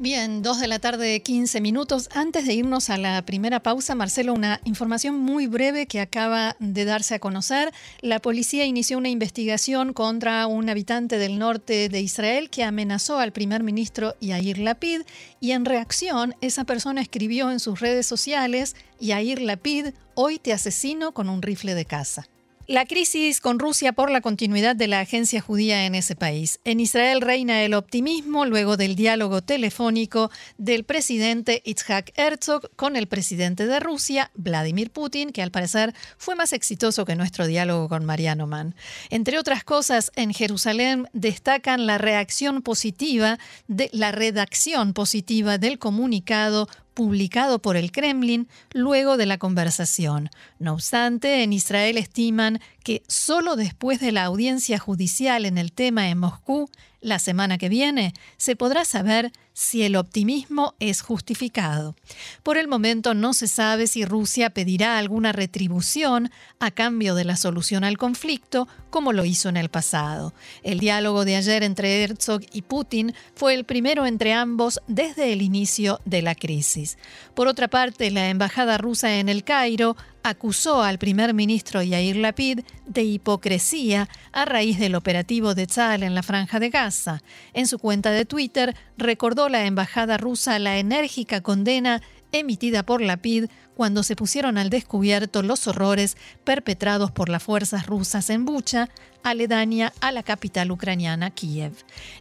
Bien, 0.00 0.42
dos 0.42 0.58
de 0.58 0.66
la 0.66 0.80
tarde, 0.80 1.22
15 1.22 1.60
minutos. 1.60 2.08
Antes 2.12 2.44
de 2.44 2.54
irnos 2.54 2.90
a 2.90 2.98
la 2.98 3.24
primera 3.24 3.62
pausa, 3.62 3.94
Marcelo, 3.94 4.34
una 4.34 4.60
información 4.64 5.16
muy 5.20 5.46
breve 5.46 5.86
que 5.86 6.00
acaba 6.00 6.56
de 6.58 6.84
darse 6.84 7.14
a 7.14 7.20
conocer. 7.20 7.72
La 8.00 8.18
policía 8.18 8.64
inició 8.64 8.98
una 8.98 9.10
investigación 9.10 9.92
contra 9.92 10.48
un 10.48 10.68
habitante 10.68 11.16
del 11.16 11.38
norte 11.38 11.88
de 11.88 12.00
Israel 12.00 12.50
que 12.50 12.64
amenazó 12.64 13.20
al 13.20 13.32
primer 13.32 13.62
ministro 13.62 14.16
Yair 14.20 14.58
Lapid 14.58 15.02
y 15.38 15.52
en 15.52 15.64
reacción 15.64 16.34
esa 16.40 16.64
persona 16.64 17.00
escribió 17.00 17.52
en 17.52 17.60
sus 17.60 17.78
redes 17.78 18.06
sociales, 18.06 18.74
Yair 18.98 19.40
Lapid, 19.40 19.90
hoy 20.16 20.40
te 20.40 20.52
asesino 20.52 21.14
con 21.14 21.28
un 21.28 21.42
rifle 21.42 21.76
de 21.76 21.84
caza. 21.84 22.26
La 22.66 22.86
crisis 22.86 23.42
con 23.42 23.58
Rusia 23.58 23.92
por 23.92 24.10
la 24.10 24.22
continuidad 24.22 24.74
de 24.74 24.88
la 24.88 25.00
agencia 25.00 25.42
judía 25.42 25.84
en 25.84 25.94
ese 25.94 26.16
país. 26.16 26.60
En 26.64 26.80
Israel 26.80 27.20
reina 27.20 27.62
el 27.62 27.74
optimismo 27.74 28.46
luego 28.46 28.78
del 28.78 28.96
diálogo 28.96 29.42
telefónico 29.42 30.30
del 30.56 30.84
presidente 30.84 31.60
Itzhak 31.66 32.12
Herzog 32.16 32.70
con 32.74 32.96
el 32.96 33.06
presidente 33.06 33.66
de 33.66 33.80
Rusia, 33.80 34.30
Vladimir 34.34 34.90
Putin, 34.90 35.28
que 35.28 35.42
al 35.42 35.50
parecer 35.50 35.92
fue 36.16 36.36
más 36.36 36.54
exitoso 36.54 37.04
que 37.04 37.16
nuestro 37.16 37.46
diálogo 37.46 37.90
con 37.90 38.06
Mariano 38.06 38.46
Mann. 38.46 38.74
Entre 39.10 39.38
otras 39.38 39.62
cosas, 39.62 40.10
en 40.16 40.32
Jerusalén 40.32 41.06
destacan 41.12 41.84
la 41.84 41.98
reacción 41.98 42.62
positiva 42.62 43.38
de 43.68 43.90
la 43.92 44.10
redacción 44.10 44.94
positiva 44.94 45.58
del 45.58 45.78
comunicado 45.78 46.66
publicado 46.94 47.60
por 47.60 47.76
el 47.76 47.92
Kremlin 47.92 48.48
luego 48.72 49.16
de 49.16 49.26
la 49.26 49.38
conversación. 49.38 50.30
No 50.58 50.72
obstante, 50.72 51.42
en 51.42 51.52
Israel 51.52 51.98
estiman 51.98 52.60
que 52.84 53.02
solo 53.08 53.56
después 53.56 53.98
de 53.98 54.12
la 54.12 54.24
audiencia 54.24 54.78
judicial 54.78 55.46
en 55.46 55.58
el 55.58 55.72
tema 55.72 56.10
en 56.10 56.18
Moscú, 56.18 56.70
la 57.00 57.18
semana 57.18 57.58
que 57.58 57.68
viene, 57.68 58.14
se 58.36 58.56
podrá 58.56 58.84
saber 58.84 59.32
si 59.52 59.82
el 59.82 59.94
optimismo 59.96 60.74
es 60.80 61.00
justificado. 61.00 61.94
Por 62.42 62.56
el 62.56 62.66
momento 62.66 63.14
no 63.14 63.34
se 63.34 63.46
sabe 63.46 63.86
si 63.86 64.04
Rusia 64.04 64.50
pedirá 64.50 64.98
alguna 64.98 65.32
retribución 65.32 66.30
a 66.60 66.70
cambio 66.70 67.14
de 67.14 67.24
la 67.24 67.36
solución 67.36 67.84
al 67.84 67.98
conflicto, 67.98 68.68
como 68.90 69.12
lo 69.12 69.24
hizo 69.24 69.48
en 69.48 69.56
el 69.56 69.68
pasado. 69.68 70.34
El 70.62 70.78
diálogo 70.78 71.24
de 71.24 71.36
ayer 71.36 71.62
entre 71.62 72.02
Herzog 72.02 72.42
y 72.52 72.62
Putin 72.62 73.14
fue 73.34 73.54
el 73.54 73.64
primero 73.64 74.06
entre 74.06 74.32
ambos 74.32 74.80
desde 74.88 75.32
el 75.32 75.42
inicio 75.42 76.00
de 76.04 76.22
la 76.22 76.34
crisis. 76.34 76.98
Por 77.34 77.48
otra 77.48 77.68
parte, 77.68 78.10
la 78.10 78.28
embajada 78.28 78.76
rusa 78.78 79.18
en 79.18 79.28
el 79.28 79.44
Cairo 79.44 79.96
acusó 80.24 80.82
al 80.82 80.98
primer 80.98 81.34
ministro 81.34 81.82
Yair 81.82 82.16
Lapid 82.16 82.60
de 82.86 83.04
hipocresía 83.04 84.08
a 84.32 84.46
raíz 84.46 84.78
del 84.78 84.94
operativo 84.94 85.54
de 85.54 85.66
Tzal 85.66 86.02
en 86.02 86.14
la 86.14 86.22
franja 86.22 86.58
de 86.58 86.70
Gaza. 86.70 87.22
En 87.52 87.68
su 87.68 87.78
cuenta 87.78 88.10
de 88.10 88.24
Twitter 88.24 88.74
recordó 88.96 89.50
la 89.50 89.66
embajada 89.66 90.16
rusa 90.16 90.58
la 90.58 90.78
enérgica 90.78 91.42
condena 91.42 92.00
emitida 92.32 92.84
por 92.84 93.02
Lapid 93.02 93.46
cuando 93.76 94.02
se 94.02 94.16
pusieron 94.16 94.56
al 94.56 94.70
descubierto 94.70 95.42
los 95.42 95.66
horrores 95.66 96.16
perpetrados 96.42 97.10
por 97.10 97.28
las 97.28 97.42
fuerzas 97.42 97.86
rusas 97.86 98.30
en 98.30 98.46
Bucha, 98.46 98.88
aledaña 99.22 99.92
a 100.00 100.10
la 100.10 100.22
capital 100.22 100.70
ucraniana 100.70 101.30
Kiev. 101.30 101.72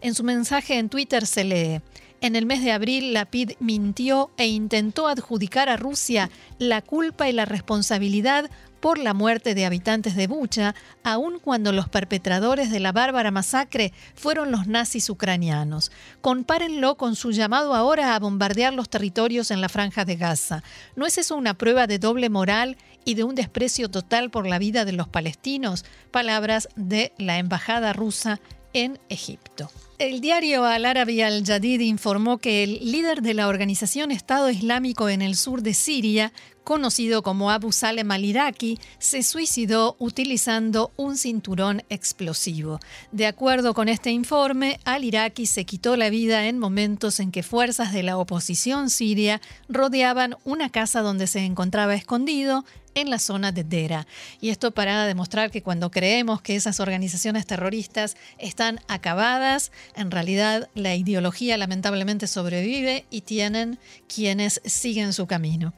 En 0.01 0.13
su 0.13 0.23
mensaje 0.23 0.77
en 0.77 0.89
Twitter 0.89 1.25
se 1.25 1.43
lee: 1.43 1.81
en 2.23 2.37
el 2.37 2.45
mes 2.45 2.63
de 2.63 2.71
abril, 2.71 3.13
Lapid 3.13 3.51
mintió 3.59 4.31
e 4.37 4.47
intentó 4.47 5.09
adjudicar 5.09 5.67
a 5.67 5.75
Rusia 5.75 6.29
la 6.57 6.81
culpa 6.81 7.27
y 7.27 7.33
la 7.33 7.43
responsabilidad 7.43 8.49
por 8.79 8.97
la 8.97 9.13
muerte 9.13 9.55
de 9.55 9.65
habitantes 9.65 10.15
de 10.15 10.27
Bucha, 10.27 10.73
aun 11.03 11.39
cuando 11.39 11.73
los 11.73 11.89
perpetradores 11.89 12.71
de 12.71 12.79
la 12.79 12.93
bárbara 12.93 13.29
masacre 13.29 13.91
fueron 14.15 14.51
los 14.51 14.67
nazis 14.67 15.09
ucranianos. 15.09 15.91
Compárenlo 16.21 16.95
con 16.95 17.17
su 17.17 17.31
llamado 17.31 17.75
ahora 17.75 18.15
a 18.15 18.19
bombardear 18.19 18.73
los 18.73 18.89
territorios 18.89 19.51
en 19.51 19.59
la 19.59 19.67
franja 19.67 20.05
de 20.05 20.15
Gaza. 20.15 20.63
¿No 20.95 21.05
es 21.05 21.17
eso 21.17 21.35
una 21.35 21.57
prueba 21.57 21.87
de 21.87 21.99
doble 21.99 22.29
moral 22.29 22.77
y 23.03 23.15
de 23.15 23.25
un 23.25 23.35
desprecio 23.35 23.89
total 23.89 24.31
por 24.31 24.47
la 24.47 24.59
vida 24.59 24.85
de 24.85 24.93
los 24.93 25.09
palestinos? 25.09 25.83
Palabras 26.09 26.69
de 26.77 27.11
la 27.17 27.37
embajada 27.37 27.91
rusa 27.91 28.39
en 28.71 28.97
Egipto. 29.09 29.69
El 29.99 30.21
diario 30.21 30.65
Al 30.65 30.85
Arabi 30.85 31.21
Al 31.21 31.45
Jadid 31.45 31.79
informó 31.81 32.39
que 32.39 32.63
el 32.63 32.91
líder 32.91 33.21
de 33.21 33.35
la 33.35 33.47
organización 33.47 34.09
Estado 34.09 34.49
Islámico 34.49 35.07
en 35.07 35.21
el 35.21 35.35
sur 35.35 35.61
de 35.61 35.75
Siria, 35.75 36.33
conocido 36.63 37.23
como 37.23 37.51
Abu 37.51 37.71
Salem 37.71 38.09
al-Iraqi, 38.11 38.79
se 38.99 39.23
suicidó 39.23 39.95
utilizando 39.99 40.91
un 40.97 41.17
cinturón 41.17 41.83
explosivo. 41.89 42.79
De 43.11 43.27
acuerdo 43.27 43.73
con 43.73 43.89
este 43.89 44.11
informe, 44.11 44.79
al-Iraqi 44.85 45.45
se 45.45 45.65
quitó 45.65 45.95
la 45.95 46.09
vida 46.09 46.47
en 46.47 46.59
momentos 46.59 47.19
en 47.19 47.31
que 47.31 47.43
fuerzas 47.43 47.93
de 47.93 48.03
la 48.03 48.17
oposición 48.17 48.89
siria 48.89 49.41
rodeaban 49.69 50.37
una 50.43 50.69
casa 50.69 51.01
donde 51.01 51.27
se 51.27 51.39
encontraba 51.45 51.95
escondido 51.95 52.65
en 52.95 53.09
la 53.09 53.19
zona 53.19 53.51
de 53.51 53.63
Dera. 53.63 54.07
Y 54.41 54.49
esto 54.49 54.71
para 54.71 55.05
demostrar 55.05 55.51
que 55.51 55.63
cuando 55.63 55.91
creemos 55.91 56.41
que 56.41 56.55
esas 56.55 56.79
organizaciones 56.79 57.45
terroristas 57.45 58.15
están 58.37 58.79
acabadas, 58.87 59.71
en 59.95 60.11
realidad 60.11 60.69
la 60.75 60.95
ideología 60.95 61.57
lamentablemente 61.57 62.27
sobrevive 62.27 63.05
y 63.09 63.21
tienen 63.21 63.79
quienes 64.07 64.61
siguen 64.65 65.13
su 65.13 65.27
camino. 65.27 65.73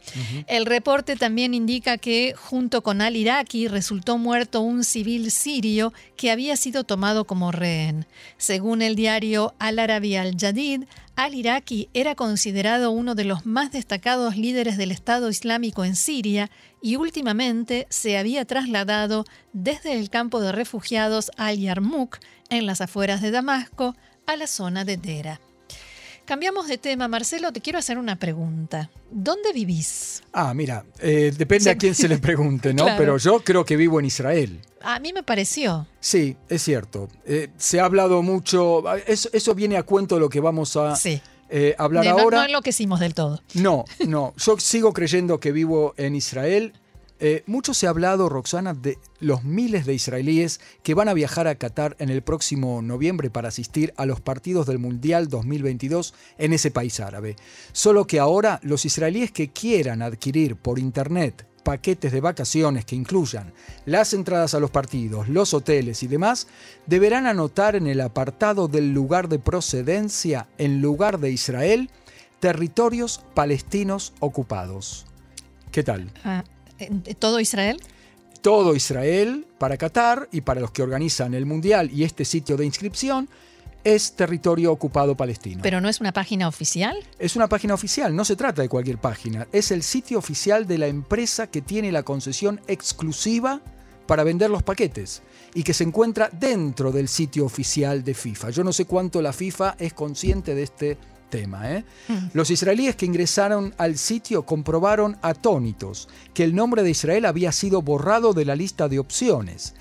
El 0.48 0.66
reporte 0.76 1.16
también 1.16 1.54
indica 1.54 1.98
que 1.98 2.34
junto 2.36 2.84
con 2.84 3.00
al-Iraqi 3.00 3.70
resultó 3.70 4.18
muerto 4.18 4.60
un 4.60 4.84
civil 4.84 5.32
sirio 5.32 5.94
que 6.18 6.32
había 6.32 6.58
sido 6.58 6.84
tomado 6.84 7.24
como 7.24 7.54
rehén. 7.54 8.06
Según 8.36 8.82
el 8.82 8.98
diario 8.98 9.54
Al-Arabi 9.58 10.18
al-Jadid, 10.18 10.84
al-Iraqi 11.16 11.88
era 11.94 12.16
considerado 12.16 12.92
uno 12.92 13.16
de 13.16 13.24
los 13.24 13.46
más 13.46 13.72
destacados 13.72 14.36
líderes 14.36 14.76
del 14.76 14.92
Estado 14.92 15.30
Islámico 15.30 15.86
en 15.86 15.96
Siria 15.96 16.52
y 16.82 16.98
últimamente 16.98 17.88
se 17.90 18.18
había 18.18 18.44
trasladado 18.44 19.24
desde 19.54 19.98
el 19.98 20.10
campo 20.10 20.42
de 20.42 20.52
refugiados 20.52 21.32
al-Yarmouk, 21.38 22.18
en 22.50 22.66
las 22.66 22.82
afueras 22.82 23.22
de 23.22 23.32
Damasco, 23.32 23.96
a 24.28 24.36
la 24.36 24.48
zona 24.48 24.84
de 24.84 24.98
Dera. 24.98 25.40
Cambiamos 26.26 26.68
de 26.68 26.80
tema, 26.80 27.08
Marcelo, 27.08 27.54
te 27.54 27.62
quiero 27.62 27.78
hacer 27.78 28.00
una 28.00 28.16
pregunta. 28.16 28.90
¿Dónde 29.12 29.54
vivís? 29.54 30.24
Ah, 30.34 30.56
mira, 30.56 30.84
eh, 31.00 31.32
depende 31.38 31.70
a 31.70 31.78
quién 31.78 31.94
se 31.94 32.08
le 32.08 32.18
pregunte, 32.18 32.74
¿no? 32.74 32.86
Pero 32.98 33.18
yo 33.18 33.42
creo 33.44 33.64
que 33.64 33.78
vivo 33.78 34.00
en 34.00 34.08
Israel. 34.08 34.60
A 34.82 35.00
mí 35.00 35.14
me 35.14 35.22
pareció. 35.22 35.88
Sí, 36.00 36.36
es 36.50 36.64
cierto. 36.64 37.10
Eh, 37.26 37.50
se 37.58 37.80
ha 37.80 37.86
hablado 37.86 38.24
mucho, 38.24 38.84
eso, 39.06 39.30
eso, 39.34 39.54
viene 39.54 39.78
a 39.78 39.84
cuento 39.84 40.16
de 40.16 40.22
lo 40.22 40.30
que 40.30 40.40
vamos 40.40 40.76
a 40.78 40.96
eh, 41.50 41.76
hablar 41.78 42.08
ahora. 42.08 42.40
No 42.40 42.46
enloquecimos 42.46 43.00
del 43.00 43.14
todo. 43.14 43.40
No, 43.54 43.86
no, 44.08 44.34
yo 44.38 44.58
sigo 44.58 44.94
creyendo 44.94 45.40
que 45.40 45.52
vivo 45.52 45.94
en 45.96 46.16
Israel 46.16 46.74
eh, 47.20 47.44
mucho 47.46 47.74
se 47.74 47.88
ha 47.88 47.92
hablado, 47.92 48.28
Roxana, 48.28 48.74
de 48.74 48.98
los 49.20 49.44
miles 49.44 49.86
de 49.86 49.94
israelíes 49.94 50.60
que 50.84 50.94
van 50.94 51.08
a 51.08 51.14
viajar 51.14 51.48
a 51.48 51.56
Qatar 51.56 51.96
en 52.00 52.10
el 52.10 52.22
próximo 52.22 52.82
noviembre 52.82 53.30
para 53.30 53.48
asistir 53.48 53.94
a 53.96 54.06
los 54.06 54.20
partidos 54.20 54.66
del 54.66 54.80
Mundial 54.80 55.30
2022 55.30 56.14
en 56.38 56.54
ese 56.54 56.72
país 56.72 57.00
árabe. 57.00 57.38
Solo 57.72 58.06
que 58.06 58.20
ahora 58.20 58.60
los 58.64 58.86
israelíes 58.86 59.32
que 59.32 59.50
quieran 59.50 60.02
adquirir 60.02 60.58
por 60.58 60.78
Internet 60.78 61.48
paquetes 61.64 62.12
de 62.12 62.22
vacaciones 62.22 62.86
que 62.86 62.96
incluyan 62.96 63.52
las 63.86 64.14
entradas 64.14 64.54
a 64.54 64.60
los 64.60 64.70
partidos, 64.70 65.28
los 65.28 65.54
hoteles 65.54 66.04
y 66.04 66.08
demás, 66.08 66.48
deberán 66.86 67.26
anotar 67.26 67.76
en 67.76 67.88
el 67.88 68.02
apartado 68.02 68.68
del 68.68 68.94
lugar 68.94 69.30
de 69.30 69.40
procedencia, 69.40 70.48
en 70.60 70.82
lugar 70.82 71.20
de 71.20 71.32
Israel, 71.32 71.90
territorios 72.40 73.24
palestinos 73.34 74.14
ocupados. 74.20 75.08
¿Qué 75.72 75.84
tal? 75.84 76.12
Ah, 76.24 76.44
¿Todo 77.20 77.40
Israel? 77.40 77.82
Todo 78.42 78.76
Israel 78.76 79.46
para 79.58 79.78
Qatar 79.78 80.30
y 80.32 80.42
para 80.42 80.62
los 80.62 80.72
que 80.72 80.84
organizan 80.84 81.34
el 81.34 81.46
Mundial 81.46 81.90
y 81.92 82.04
este 82.04 82.26
sitio 82.26 82.58
de 82.58 82.66
inscripción 82.66 83.28
es 83.84 84.14
territorio 84.14 84.72
ocupado 84.72 85.16
palestino. 85.16 85.62
¿Pero 85.62 85.80
no 85.80 85.88
es 85.88 86.02
una 86.02 86.12
página 86.12 86.48
oficial? 86.48 86.98
Es 87.20 87.36
una 87.36 87.48
página 87.48 87.76
oficial, 87.76 88.16
no 88.16 88.26
se 88.26 88.36
trata 88.36 88.64
de 88.64 88.70
cualquier 88.70 88.98
página. 88.98 89.48
Es 89.52 89.72
el 89.72 89.84
sitio 89.84 90.18
oficial 90.18 90.68
de 90.68 90.80
la 90.80 90.88
empresa 90.88 91.48
que 91.48 91.62
tiene 91.62 91.92
la 91.92 92.04
concesión 92.04 92.60
exclusiva 92.68 93.62
para 94.08 94.24
vender 94.24 94.50
los 94.50 94.64
paquetes 94.64 95.22
y 95.54 95.64
que 95.64 95.74
se 95.74 95.84
encuentra 95.84 96.30
dentro 96.32 96.92
del 96.92 97.08
sitio 97.08 97.46
oficial 97.46 98.04
de 98.04 98.14
FIFA. 98.14 98.50
Yo 98.50 98.64
no 98.64 98.74
sé 98.74 98.86
cuánto 98.86 99.22
la 99.22 99.34
FIFA 99.34 99.76
es 99.80 99.94
consciente 99.94 100.56
de 100.56 100.64
este 100.64 100.98
tema. 101.36 101.72
¿eh? 101.72 101.84
Mm. 102.08 102.28
Los 102.34 102.50
israelíes 102.50 102.96
que 102.96 103.06
ingresaron 103.06 103.74
al 103.78 103.98
sitio 103.98 104.46
comprobaron 104.46 105.18
atónitos 105.22 106.08
que 106.34 106.44
el 106.44 106.56
nombre 106.56 106.82
de 106.84 106.92
Israel 106.92 107.26
había 107.26 107.52
sido 107.52 107.82
borrado 107.82 108.34
de 108.34 108.46
la 108.46 108.56
lista 108.56 108.88
de 108.88 109.00
opciones. 109.00 109.74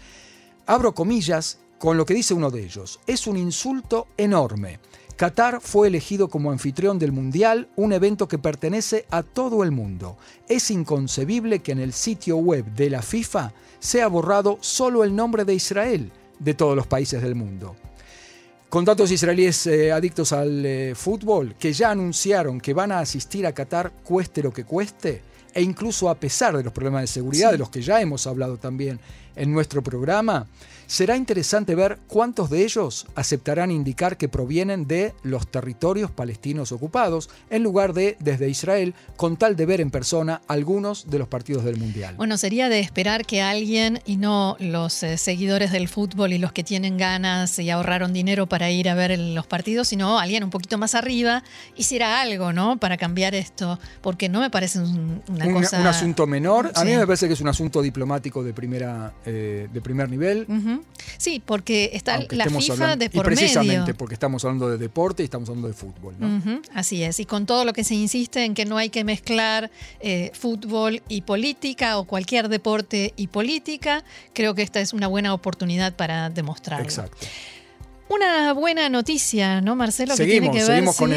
Abro 0.66 0.94
comillas 0.94 1.58
con 1.78 1.96
lo 1.96 2.06
que 2.06 2.14
dice 2.14 2.34
uno 2.34 2.50
de 2.50 2.64
ellos. 2.64 2.98
Es 3.06 3.26
un 3.26 3.36
insulto 3.36 4.08
enorme. 4.16 4.80
Qatar 5.16 5.60
fue 5.60 5.86
elegido 5.86 6.28
como 6.28 6.50
anfitrión 6.50 6.98
del 6.98 7.12
Mundial, 7.12 7.68
un 7.76 7.92
evento 7.92 8.26
que 8.26 8.38
pertenece 8.38 9.06
a 9.10 9.22
todo 9.22 9.62
el 9.62 9.70
mundo. 9.70 10.16
Es 10.48 10.72
inconcebible 10.72 11.60
que 11.60 11.70
en 11.70 11.78
el 11.78 11.92
sitio 11.92 12.36
web 12.38 12.64
de 12.74 12.90
la 12.90 13.02
FIFA 13.02 13.52
sea 13.78 14.08
borrado 14.08 14.58
solo 14.60 15.04
el 15.04 15.14
nombre 15.14 15.44
de 15.44 15.54
Israel 15.54 16.10
de 16.40 16.54
todos 16.54 16.74
los 16.74 16.88
países 16.88 17.22
del 17.22 17.36
mundo 17.36 17.76
con 18.74 18.84
tantos 18.84 19.12
israelíes 19.12 19.68
eh, 19.68 19.92
adictos 19.92 20.32
al 20.32 20.66
eh, 20.66 20.94
fútbol 20.96 21.54
que 21.56 21.72
ya 21.72 21.92
anunciaron 21.92 22.60
que 22.60 22.74
van 22.74 22.90
a 22.90 22.98
asistir 22.98 23.46
a 23.46 23.52
Qatar 23.52 23.92
cueste 24.02 24.42
lo 24.42 24.52
que 24.52 24.64
cueste, 24.64 25.22
e 25.54 25.62
incluso 25.62 26.10
a 26.10 26.16
pesar 26.16 26.56
de 26.56 26.64
los 26.64 26.72
problemas 26.72 27.02
de 27.02 27.06
seguridad 27.06 27.52
de 27.52 27.58
los 27.58 27.70
que 27.70 27.82
ya 27.82 28.00
hemos 28.00 28.26
hablado 28.26 28.56
también 28.56 28.98
en 29.36 29.52
nuestro 29.52 29.82
programa, 29.82 30.46
será 30.86 31.16
interesante 31.16 31.74
ver 31.74 31.98
cuántos 32.08 32.50
de 32.50 32.64
ellos 32.64 33.06
aceptarán 33.14 33.70
indicar 33.70 34.16
que 34.16 34.28
provienen 34.28 34.86
de 34.86 35.14
los 35.22 35.46
territorios 35.46 36.10
palestinos 36.10 36.72
ocupados, 36.72 37.30
en 37.50 37.62
lugar 37.62 37.94
de 37.94 38.16
desde 38.20 38.48
Israel, 38.48 38.94
con 39.16 39.36
tal 39.36 39.56
de 39.56 39.66
ver 39.66 39.80
en 39.80 39.90
persona 39.90 40.42
algunos 40.48 41.10
de 41.10 41.18
los 41.18 41.28
partidos 41.28 41.64
del 41.64 41.78
Mundial. 41.78 42.16
Bueno, 42.16 42.36
sería 42.36 42.68
de 42.68 42.80
esperar 42.80 43.24
que 43.24 43.42
alguien, 43.42 44.00
y 44.04 44.16
no 44.16 44.56
los 44.60 45.02
eh, 45.02 45.16
seguidores 45.16 45.72
del 45.72 45.88
fútbol 45.88 46.32
y 46.32 46.38
los 46.38 46.52
que 46.52 46.64
tienen 46.64 46.96
ganas 46.96 47.58
y 47.58 47.70
ahorraron 47.70 48.12
dinero 48.12 48.46
para 48.46 48.70
ir 48.70 48.88
a 48.88 48.94
ver 48.94 49.18
los 49.18 49.46
partidos, 49.46 49.88
sino 49.88 50.18
alguien 50.18 50.44
un 50.44 50.50
poquito 50.50 50.78
más 50.78 50.94
arriba, 50.94 51.42
hiciera 51.76 52.20
algo, 52.20 52.52
¿no? 52.52 52.78
Para 52.78 52.96
cambiar 52.96 53.34
esto, 53.34 53.78
porque 54.02 54.28
no 54.28 54.40
me 54.40 54.50
parece 54.50 54.80
una 55.28 55.52
cosa... 55.52 55.80
Un 55.80 55.86
asunto 55.86 56.26
menor, 56.26 56.70
a 56.74 56.84
mí 56.84 56.94
me 56.94 57.06
parece 57.06 57.26
que 57.26 57.34
es 57.34 57.40
un 57.40 57.48
asunto 57.48 57.82
diplomático 57.82 58.42
de 58.42 58.52
primera 58.52 59.12
eh, 59.26 59.68
de 59.72 59.80
primer 59.80 60.08
nivel. 60.08 60.46
Sí, 61.16 61.42
porque 61.44 61.90
está 61.92 62.20
la 62.30 62.46
FIFA 62.46 62.96
de 62.96 63.10
por 63.10 63.24
y 63.24 63.34
precisamente 63.34 63.94
porque 63.94 64.14
estamos 64.14 64.44
hablando 64.44 64.68
de 64.68 64.78
deporte 64.78 65.22
y 65.22 65.24
estamos 65.24 65.48
hablando 65.48 65.68
de 65.68 65.74
fútbol. 65.74 66.14
Así 66.74 67.02
es, 67.02 67.20
y 67.20 67.24
con 67.24 67.46
todo 67.46 67.64
lo 67.64 67.72
que 67.72 67.84
se 67.84 67.94
insiste 67.94 68.44
en 68.44 68.54
que 68.54 68.64
no 68.64 68.76
hay 68.76 68.90
que 68.90 69.04
mezclar 69.04 69.70
eh, 70.00 70.30
fútbol 70.34 71.02
y 71.08 71.22
política 71.22 71.98
o 71.98 72.04
cualquier 72.04 72.48
deporte 72.48 73.14
y 73.16 73.28
política, 73.28 74.04
creo 74.32 74.54
que 74.54 74.62
esta 74.62 74.80
es 74.80 74.92
una 74.92 75.06
buena 75.06 75.34
oportunidad 75.34 75.94
para 75.94 76.30
demostrarlo. 76.30 76.84
Exacto. 76.84 77.26
Una 78.08 78.52
buena 78.52 78.90
noticia, 78.90 79.62
¿no, 79.62 79.76
Marcelo? 79.76 80.14
Seguimos, 80.14 80.62
seguimos 80.62 80.96
con, 80.96 81.12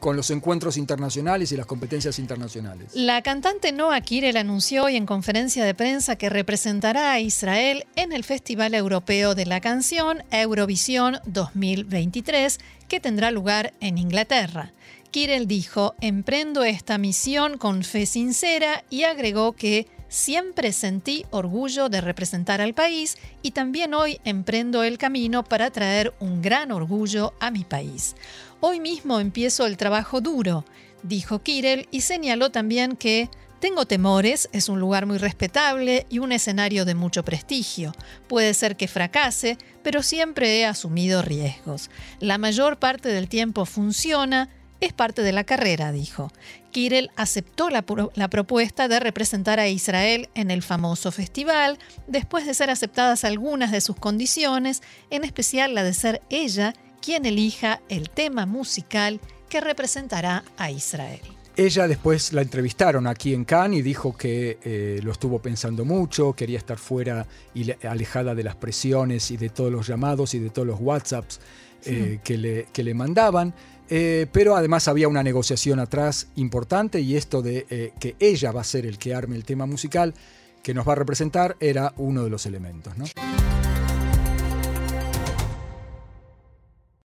con, 0.00 0.16
los 0.16 0.30
encuentros 0.30 0.76
internacionales 0.76 1.52
y 1.52 1.56
las 1.56 1.66
competencias 1.66 2.18
internacionales. 2.18 2.88
La 2.94 3.22
cantante 3.22 3.70
Noah 3.70 4.00
Kirel 4.00 4.36
anunció 4.36 4.84
hoy 4.84 4.96
en 4.96 5.06
conferencia 5.06 5.64
de 5.64 5.74
prensa 5.74 6.16
que 6.16 6.28
representará 6.28 7.12
a 7.12 7.20
Israel 7.20 7.86
en 7.94 8.12
el 8.12 8.24
Festival 8.24 8.74
Europeo 8.74 9.36
de 9.36 9.46
la 9.46 9.60
Canción 9.60 10.24
Eurovisión 10.32 11.18
2023, 11.26 12.58
que 12.88 12.98
tendrá 12.98 13.30
lugar 13.30 13.72
en 13.80 13.96
Inglaterra. 13.96 14.72
Kirel 15.12 15.46
dijo, 15.46 15.94
emprendo 16.00 16.64
esta 16.64 16.98
misión 16.98 17.56
con 17.56 17.84
fe 17.84 18.04
sincera 18.04 18.84
y 18.90 19.04
agregó 19.04 19.52
que 19.52 19.86
Siempre 20.16 20.72
sentí 20.72 21.26
orgullo 21.30 21.90
de 21.90 22.00
representar 22.00 22.62
al 22.62 22.72
país 22.72 23.18
y 23.42 23.50
también 23.50 23.92
hoy 23.92 24.18
emprendo 24.24 24.82
el 24.82 24.96
camino 24.96 25.44
para 25.44 25.70
traer 25.70 26.14
un 26.20 26.40
gran 26.40 26.72
orgullo 26.72 27.34
a 27.38 27.50
mi 27.50 27.64
país. 27.64 28.16
Hoy 28.60 28.80
mismo 28.80 29.20
empiezo 29.20 29.66
el 29.66 29.76
trabajo 29.76 30.22
duro, 30.22 30.64
dijo 31.02 31.40
Kirel 31.40 31.86
y 31.90 32.00
señaló 32.00 32.50
también 32.50 32.96
que 32.96 33.28
tengo 33.60 33.84
temores, 33.84 34.48
es 34.54 34.70
un 34.70 34.80
lugar 34.80 35.04
muy 35.04 35.18
respetable 35.18 36.06
y 36.08 36.18
un 36.18 36.32
escenario 36.32 36.86
de 36.86 36.94
mucho 36.94 37.22
prestigio. 37.22 37.92
Puede 38.26 38.54
ser 38.54 38.78
que 38.78 38.88
fracase, 38.88 39.58
pero 39.82 40.02
siempre 40.02 40.58
he 40.58 40.64
asumido 40.64 41.20
riesgos. 41.20 41.90
La 42.20 42.38
mayor 42.38 42.78
parte 42.78 43.10
del 43.10 43.28
tiempo 43.28 43.66
funciona 43.66 44.48
es 44.80 44.92
parte 44.92 45.22
de 45.22 45.32
la 45.32 45.44
carrera, 45.44 45.92
dijo. 45.92 46.30
Kirel 46.76 47.10
aceptó 47.16 47.70
la, 47.70 47.80
propuesta 48.28 48.86
de 48.86 49.00
representar 49.00 49.58
a 49.58 49.66
Israel 49.66 50.28
en 50.34 50.50
el 50.50 50.60
famoso 50.60 51.10
festival, 51.10 51.78
después 52.06 52.44
de 52.44 52.52
ser 52.52 52.68
aceptadas 52.68 53.24
algunas 53.24 53.72
de 53.72 53.80
sus 53.80 53.96
condiciones, 53.96 54.82
en 55.08 55.24
especial 55.24 55.74
la 55.74 55.82
de 55.82 55.94
ser 55.94 56.20
ella 56.28 56.74
quien 57.00 57.24
elija 57.24 57.80
el 57.88 58.10
tema 58.10 58.44
musical 58.44 59.20
que 59.48 59.62
representará 59.62 60.44
a 60.58 60.70
Israel. 60.70 61.22
Ella 61.56 61.88
después 61.88 62.34
la 62.34 62.42
entrevistaron 62.42 63.06
aquí 63.06 63.32
en 63.32 63.46
Cannes 63.46 63.78
y 63.78 63.82
dijo 63.82 64.14
que 64.14 64.58
eh, 64.62 65.00
lo 65.02 65.12
estuvo 65.12 65.38
pensando 65.38 65.86
mucho, 65.86 66.34
quería 66.34 66.58
estar 66.58 66.76
fuera 66.76 67.26
y 67.54 67.72
alejada 67.86 68.34
de 68.34 68.44
las 68.44 68.56
presiones 68.56 69.30
y 69.30 69.38
de 69.38 69.48
todos 69.48 69.72
los 69.72 69.86
llamados 69.86 70.34
y 70.34 70.40
de 70.40 70.50
todos 70.50 70.68
los 70.68 70.78
WhatsApps 70.78 71.40
eh, 71.86 72.18
que, 72.22 72.36
le, 72.36 72.66
que 72.70 72.82
le 72.82 72.92
mandaban. 72.92 73.54
Eh, 73.88 74.26
pero 74.32 74.56
además 74.56 74.88
había 74.88 75.08
una 75.08 75.22
negociación 75.22 75.78
atrás 75.78 76.28
importante 76.36 77.00
y 77.00 77.16
esto 77.16 77.42
de 77.42 77.66
eh, 77.70 77.92
que 78.00 78.16
ella 78.18 78.52
va 78.52 78.62
a 78.62 78.64
ser 78.64 78.86
el 78.86 78.98
que 78.98 79.14
arme 79.14 79.36
el 79.36 79.44
tema 79.44 79.66
musical 79.66 80.14
que 80.62 80.74
nos 80.74 80.86
va 80.86 80.92
a 80.92 80.96
representar 80.96 81.56
era 81.60 81.92
uno 81.96 82.24
de 82.24 82.30
los 82.30 82.46
elementos. 82.46 82.94